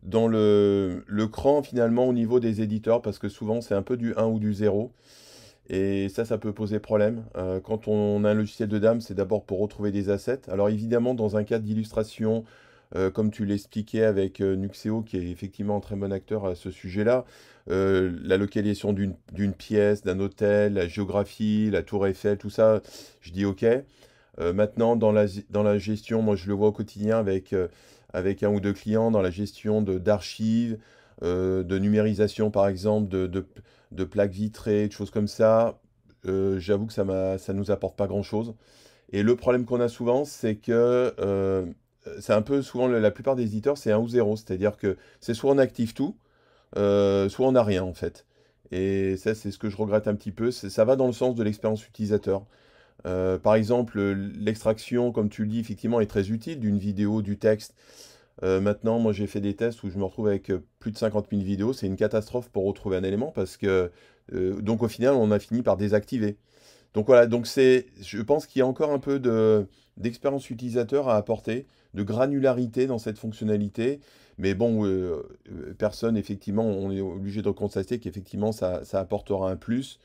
[0.03, 3.97] dans le, le cran finalement au niveau des éditeurs, parce que souvent c'est un peu
[3.97, 4.93] du un ou du zéro.
[5.70, 7.24] Et ça, ça peut poser problème.
[7.62, 10.43] Quand on a un logiciel de dame, c'est d'abord pour retrouver des assets.
[10.51, 12.45] Alors évidemment, dans un cadre d'illustration,
[12.97, 16.55] euh, comme tu l'expliquais avec euh, Nuxeo, qui est effectivement un très bon acteur à
[16.55, 17.24] ce sujet-là,
[17.68, 22.82] euh, la localisation d'une pièce, d'un hôtel, la géographie, la tour Eiffel, tout ça,
[23.20, 23.64] je dis OK.
[24.38, 27.55] Maintenant, dans la, gestion, moi je le vois au quotidien avec,
[28.12, 30.76] avec un ou deux clients, dans la gestion d'archives,
[31.22, 33.47] de numérisation par exemple, de, de,
[33.92, 35.78] de plaques vitrées, de choses comme ça,
[36.24, 38.55] j'avoue que ça ça nous apporte pas grand-chose.
[39.12, 41.14] Et le problème qu'on a souvent, c'est que
[42.21, 45.35] c'est un peu souvent la plupart des éditeurs, c'est un ou zéro, c'est-à-dire que c'est
[45.35, 46.17] soit on active tout,
[46.77, 48.27] euh, soit on n'a rien en fait.
[48.73, 50.51] Et ça, c'est ce que je regrette un petit peu.
[50.51, 52.45] Ça va dans le sens de l'expérience utilisateur.
[53.07, 57.39] Euh, par exemple, l'extraction, comme tu le dis, effectivement, est très utile d'une vidéo, du
[57.39, 57.75] texte.
[58.43, 60.99] Euh, maintenant, moi, j'ai fait des tests où je me retrouve avec euh, plus de
[60.99, 61.73] 50 000 vidéos.
[61.73, 63.91] C'est une catastrophe pour retrouver un élément parce que,
[64.33, 66.37] euh, donc, au final, on a fini par désactiver.
[66.95, 69.66] Donc voilà, donc c'est, je pense qu'il y a encore un peu de,
[69.97, 74.01] d'expérience utilisateur à apporter, de granularité dans cette fonctionnalité.
[74.38, 75.22] Mais bon, euh,
[75.53, 79.99] euh, personne, effectivement, on est obligé de constater qu'effectivement, ça, ça apportera un plus.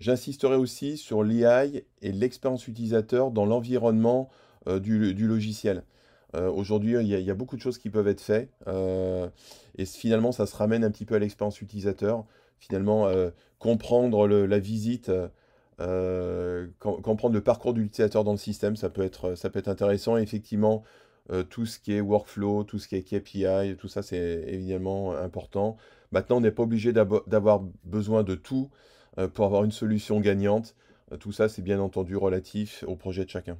[0.00, 4.28] J'insisterai aussi sur l'AI et l'expérience utilisateur dans l'environnement
[4.66, 5.82] euh, du, du logiciel.
[6.56, 8.50] Aujourd'hui, il y a, beaucoup de choses qui peuvent être faites.
[8.66, 12.24] et finalement, ça se ramène un petit peu à l'expérience utilisateur.
[12.58, 13.08] Finalement,
[13.60, 15.12] comprendre la visite,
[15.78, 20.16] comprendre le parcours de l'utilisateur dans le système, ça peut être, ça peut être intéressant.
[20.16, 20.84] Effectivement,
[21.30, 25.12] euh, tout ce qui est workflow, tout ce qui est KPI, tout ça, c'est évidemment
[25.12, 25.76] important.
[26.12, 28.70] Maintenant, on n'est pas obligé d'avoir besoin de tout
[29.18, 30.76] euh, pour avoir une solution gagnante.
[31.12, 33.58] Euh, tout ça, c'est bien entendu relatif au projet de chacun.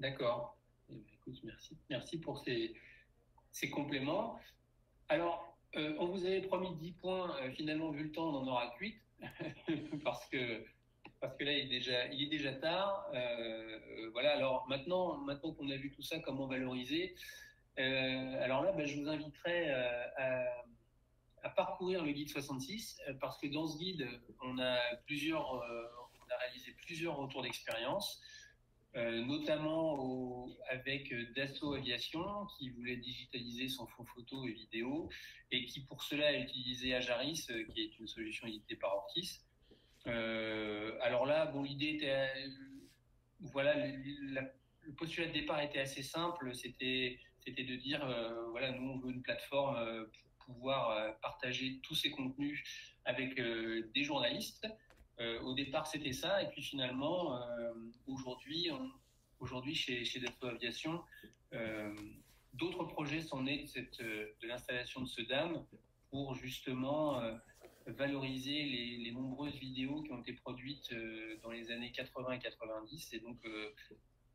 [0.00, 0.56] D'accord.
[0.90, 1.76] Eh Écoute, merci.
[1.90, 2.74] Merci pour ces,
[3.70, 4.38] compléments.
[5.08, 7.36] Alors, euh, on vous avait promis 10 points.
[7.42, 8.96] euh, finalement, vu le temps, on en aura que 8.
[10.04, 10.64] parce que
[11.20, 13.06] parce que là, il est déjà, il est déjà tard.
[13.14, 14.32] Euh, voilà.
[14.34, 17.14] Alors maintenant, maintenant qu'on a vu tout ça, comment valoriser
[17.78, 20.44] euh, Alors là, ben, je vous inviterai euh, à,
[21.42, 24.06] à parcourir le guide 66 euh, parce que dans ce guide,
[24.42, 28.20] on a plusieurs, on a réalisé plusieurs retours d'expérience.
[28.96, 35.10] Euh, notamment avec euh, Dassault Aviation qui voulait digitaliser son fonds photo et vidéo
[35.50, 39.40] et qui pour cela a utilisé Ajaris euh, qui est une solution éditée par Ortis.
[40.06, 42.30] Alors là, bon, l'idée était,
[43.40, 44.50] voilà, le, la-
[44.82, 48.06] le postulat de départ était assez simple, c'était c'était de dire,
[48.52, 52.62] voilà, nous on veut une plateforme pour pouvoir partager tous ces contenus
[53.04, 54.66] avec des journalistes.
[55.18, 57.72] Euh, au départ, c'était ça, et puis finalement, euh,
[58.06, 58.68] aujourd'hui,
[59.40, 61.02] aujourd'hui chez, Dassault Aviation,
[61.54, 61.94] euh,
[62.52, 65.64] d'autres projets sont nés de, l'installation de ce DAM
[66.10, 67.20] pour justement
[67.86, 68.62] valoriser
[68.98, 70.94] les, nombreuses vidéos qui ont été produites
[71.42, 73.12] dans les années 80 et 90.
[73.12, 73.38] Et donc,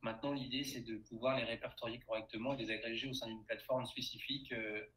[0.02, 3.86] maintenant, l'idée, c'est de pouvoir les répertorier correctement et les agréger au sein d'une plateforme
[3.86, 4.54] spécifique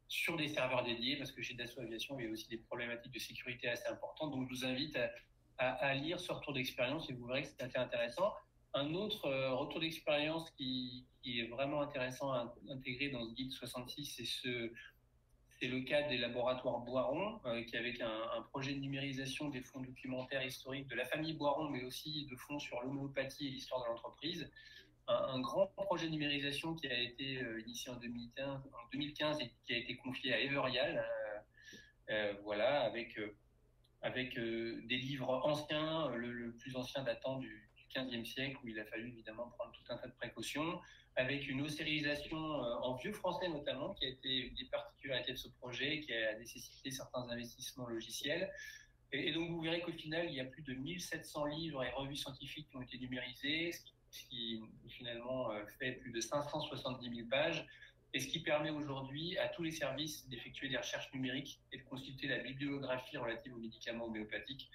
[0.07, 3.13] sur des serveurs dédiés, parce que chez Dassault Aviation, il y a aussi des problématiques
[3.13, 4.31] de sécurité assez importantes.
[4.31, 5.09] Donc, je vous invite à,
[5.57, 8.33] à, lire ce retour d'expérience et vous verrez que c'est intéressant.
[8.73, 14.05] Un autre euh, retour d'expérience qui, est vraiment intéressant à intégrer dans ce guide 66,
[14.05, 14.71] c'est ce,
[15.49, 19.79] c'est le cas des laboratoires Boiron, euh, qui avec un, projet de numérisation des fonds
[19.79, 23.87] documentaires historiques de la famille Boiron, mais aussi de fonds sur l'homéopathie et l'histoire de
[23.87, 24.51] l'entreprise.
[25.07, 29.51] Un, grand projet de numérisation qui a été euh, initié en 2015, en 2015, et
[29.65, 31.05] qui a été confié à Everial,
[32.43, 33.17] voilà, avec
[34.01, 38.67] avec euh, des livres anciens, le, le, plus ancien datant du, du 15e siècle, où
[38.67, 40.79] il a fallu évidemment prendre tout un tas de précautions,
[41.15, 45.37] avec une ossérisation euh, en vieux français notamment, qui a été une des particularités de
[45.37, 48.51] ce projet, qui a nécessité certains investissements logiciels.
[49.11, 52.17] Et, donc vous verrez qu'au final, il y a plus de 1700 livres et revues
[52.17, 57.65] scientifiques qui ont été numérisés, ce qui, finalement euh, fait plus de 570 000 pages
[58.15, 61.83] et ce qui permet aujourd'hui à tous les services d'effectuer des recherches numériques et de
[61.83, 64.71] consulter la bibliographie relative aux médicaments homéopathiques.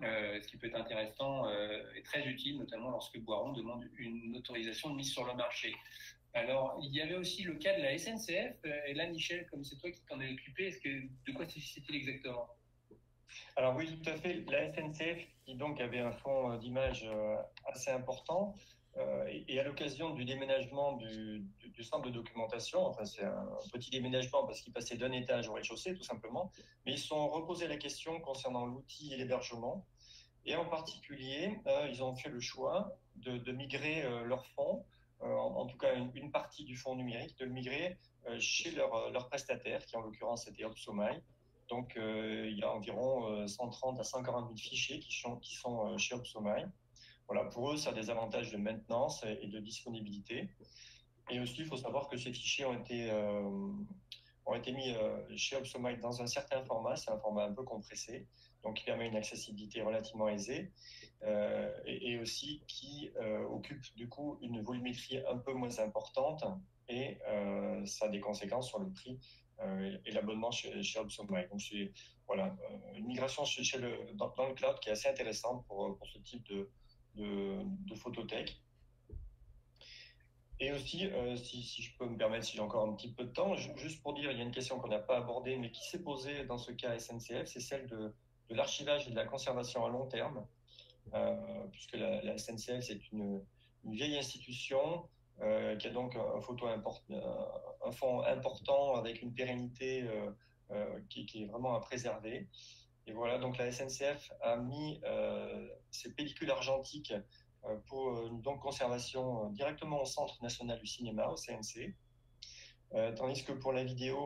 [0.00, 1.50] ce qui peut être intéressant
[1.96, 5.74] et très utile, notamment lorsque Boiron demande une autorisation de mise sur le marché.
[6.34, 8.64] Alors, il y avait aussi le cas de la SNCF.
[8.86, 11.96] Et là, Michel, comme c'est toi qui t'en es occupé, est-ce que, de quoi s'agissait-il
[11.96, 12.48] exactement?
[13.56, 14.44] Alors oui, tout à fait.
[14.48, 17.04] La SNCF, qui donc avait un fonds d'image
[17.66, 18.77] assez important, euh,
[19.48, 21.44] et, à l'occasion du déménagement du,
[21.82, 25.94] centre de documentation, enfin c'est un petit déménagement parce qu'il passait d'un étage au rez-de-chaussée
[25.94, 26.50] tout simplement,
[26.84, 29.86] mais ils sont reposé la question concernant l'outil et l'hébergement.
[30.44, 34.84] Et en particulier, euh, ils ont fait le choix de, migrer euh, leur fonds,
[35.20, 37.98] en, tout cas une, partie du fonds numérique, de le migrer
[38.38, 41.20] chez leur, prestataire, qui en l'occurrence était Opsomai.
[41.68, 46.14] Donc il y a environ 130 à 140 000 fichiers qui sont, qui sont chez
[46.14, 46.66] Opsomai.
[47.28, 50.48] Voilà, pour eux, ça a des avantages de maintenance et de disponibilité.
[51.30, 53.70] Et aussi, il faut savoir que ces fichiers ont été, euh,
[54.46, 57.64] ont été mis euh, chez Opsomite dans un certain format, c'est un format un peu
[57.64, 58.26] compressé,
[58.62, 60.72] donc qui permet une accessibilité relativement aisée,
[61.22, 63.10] euh, et, aussi qui
[63.50, 66.44] occupe du coup une volumétrie un peu moins importante,
[66.88, 67.18] et
[67.84, 69.18] ça a des conséquences sur le prix
[70.06, 70.98] et l'abonnement chez, chez.
[71.00, 71.92] Donc c'est
[72.26, 72.56] voilà,
[72.94, 76.46] une migration chez, le, dans, le cloud qui est assez intéressante pour, pour ce type
[76.48, 76.70] de,
[77.18, 78.60] de, photothèque.
[80.60, 83.30] Et aussi, euh, si, je peux me permettre, si j'ai encore un petit peu de
[83.30, 85.88] temps, juste pour dire, il y a une question qu'on n'a pas abordée, mais qui
[85.88, 88.12] s'est posée dans ce cas SNCF, c'est celle de,
[88.50, 90.44] l'archivage et de la conservation à long terme,
[91.14, 91.36] euh,
[91.70, 93.40] puisque la, SNCF, c'est une,
[93.84, 95.08] vieille institution
[95.40, 100.04] euh, qui a donc un, photo un fonds important avec une pérennité
[101.08, 102.48] qui, est vraiment à préserver.
[103.08, 107.14] Et voilà, donc la SNCF a mis euh, ces pellicules argentiques
[107.64, 111.94] euh, pour une donc conservation euh, directement au Centre national du cinéma, au CNC.
[113.16, 114.18] tandis que pour la vidéo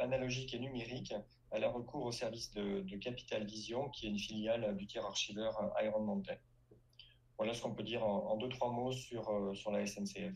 [0.00, 1.14] analogique et numérique,
[1.52, 5.52] elle a recours au service de, Capital Vision, qui est une filiale du tiers archiveur
[5.82, 6.36] Iron Mountain.
[7.38, 9.24] Voilà ce qu'on peut dire en, deux, trois mots sur,
[9.54, 10.34] sur la SNCF.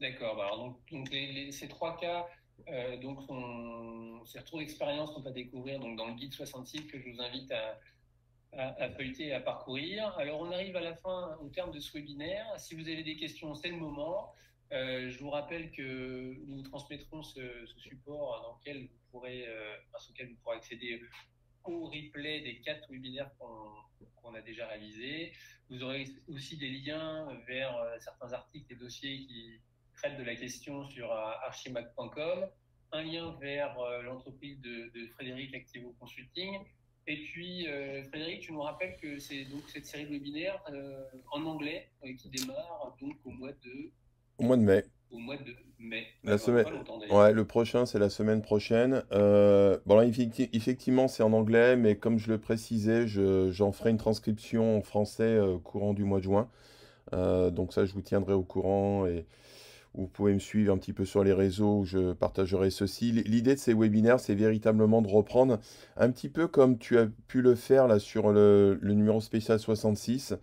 [0.00, 0.36] D'accord.
[0.36, 1.08] Bah donc, donc
[1.52, 2.26] ces trois cas
[2.66, 3.20] euh, donc,
[4.26, 7.52] ces retours d'expérience qu'on va découvrir donc, dans le guide 66 que je vous invite
[7.52, 7.78] à,
[8.96, 10.16] feuilleter et à parcourir.
[10.18, 12.46] Alors, on arrive à la fin, au terme de ce webinaire.
[12.58, 14.32] Si vous avez des questions, c'est le moment.
[14.72, 17.40] Euh, je vous rappelle que nous transmettrons ce,
[17.76, 21.00] support dans lequel vous pourrez, euh, grâce auquel vous pourrez accéder
[21.64, 25.32] au replay des quatre webinaires qu'on a déjà réalisés.
[25.70, 29.60] Vous aurez aussi des liens vers certains articles et dossiers qui,
[29.98, 32.46] traite de la question sur euh, archimac.com,
[32.92, 36.60] un lien vers euh, l'entreprise de, Frédéric Activo Consulting.
[37.06, 40.62] Et puis, euh, Frédéric, tu nous rappelles que c'est donc cette série de webinaires
[41.32, 43.90] en anglais qui démarre donc au mois de...
[44.38, 44.84] Au mois de mai.
[45.10, 46.06] Au mois de mai.
[46.22, 46.66] La semaine...
[47.10, 49.02] Ouais, le prochain, c'est la semaine prochaine.
[49.10, 54.76] bon, là, effectivement, c'est en anglais, mais comme je le précisais, j'en ferai une transcription
[54.76, 56.50] en français courant du mois de juin.
[57.12, 59.24] donc ça, je vous tiendrai au courant et,
[59.98, 63.10] vous pouvez me suivre un petit peu sur les réseaux où je partagerai ceci.
[63.10, 65.58] L'idée de ces webinaires, c'est véritablement de reprendre
[65.96, 70.34] un petit peu comme tu as pu le faire là sur le, numéro spécial 66,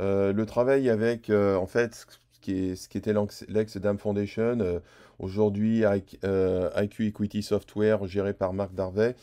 [0.00, 3.14] euh, le travail avec euh, en fait ce qui, était
[3.48, 4.80] l'ex-DAM Foundation, euh,
[5.20, 9.14] aujourd'hui IQ Equity Software géré par Marc Darvey.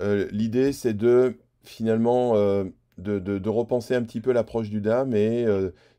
[0.00, 5.46] L'idée, c'est de finalement de, de, repenser un petit peu l'approche du DAM et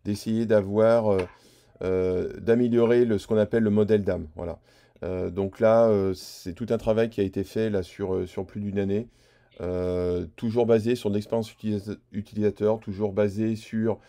[0.04, 1.18] d'essayer d'avoir
[1.82, 4.28] d'améliorer ce qu'on appelle le modèle d'âme.
[4.36, 4.60] Voilà.
[5.04, 8.46] Euh, donc là, euh, c'est tout un travail qui a été fait là, sur, sur
[8.46, 9.08] plus d'une année.
[10.36, 11.54] toujours basé sur l'expérience
[12.12, 14.00] utilisateur, toujours basé sur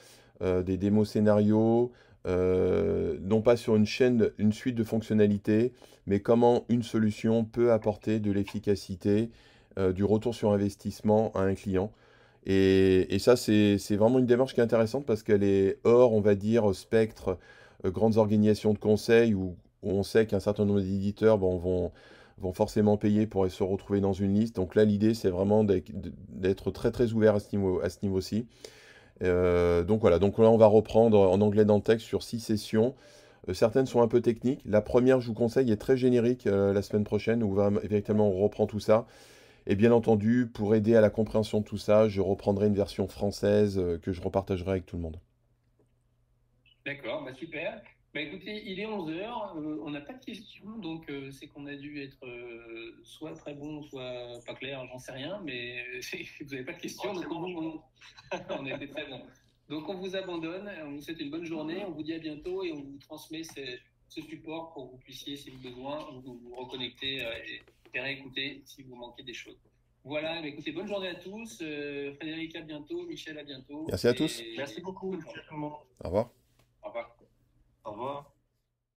[0.41, 1.93] des démos scénarios,
[2.27, 5.73] non pas sur une chaîne, une suite de fonctionnalités,
[6.07, 9.31] mais comment une solution peut apporter de l'efficacité,
[9.95, 11.93] du retour sur investissement à un client.
[12.47, 16.35] Et, ça, c'est vraiment une démarche qui est intéressante parce qu'elle est hors, on va
[16.35, 17.39] dire, spectre
[17.85, 21.93] euh, grandes organisations de conseil où, on sait qu'un certain nombre d'éditeurs vont,
[22.55, 24.57] forcément payer pour se retrouver dans une liste.
[24.57, 28.47] Donc là, l'idée, c'est vraiment d'être très très ouvert à ce niveau, à ce niveau-ci.
[29.23, 32.41] Euh, donc voilà, donc là, on va reprendre en anglais dans le texte sur six
[32.41, 32.95] sessions.
[33.51, 34.63] Euh, certaines sont un peu techniques.
[34.65, 38.43] La première, je vous conseille, est très générique la semaine prochaine, où va, véritablement on
[38.43, 39.07] reprend tout ça.
[39.67, 43.09] Et bien entendu, pour aider à la compréhension de tout ça, je reprendrai une version
[43.09, 45.19] française que je repartagerai avec tout le monde.
[46.85, 47.81] D'accord, bah super.
[48.15, 51.67] Bah écoutez, il est 11h, euh, on n'a pas de questions, donc euh, c'est qu'on
[51.67, 55.83] a dû être euh, soit très bon, soit pas clair, j'en sais rien, mais
[56.41, 57.83] vous n'avez pas de questions, oh, donc on,
[58.51, 59.21] on, a été très bon.
[59.69, 62.63] Donc on vous abandonne, on vous souhaite une bonne journée, on vous dit à bientôt
[62.63, 66.55] et on vous transmet ce support pour que vous puissiez, si vous besoin, vous, vous
[66.55, 67.63] reconnecter et
[68.01, 69.59] réécouter si vous manquez des choses.
[70.05, 71.61] Voilà, écoutez, bonne journée à tous.
[71.63, 73.07] Euh, Frédéric, à bientôt.
[73.07, 73.87] Michel, à bientôt.
[73.89, 74.43] Merci à tous.
[74.57, 75.15] Merci beaucoup.
[75.15, 75.19] Au
[76.05, 76.31] revoir.
[76.83, 77.17] Au revoir.
[77.85, 78.34] Au revoir.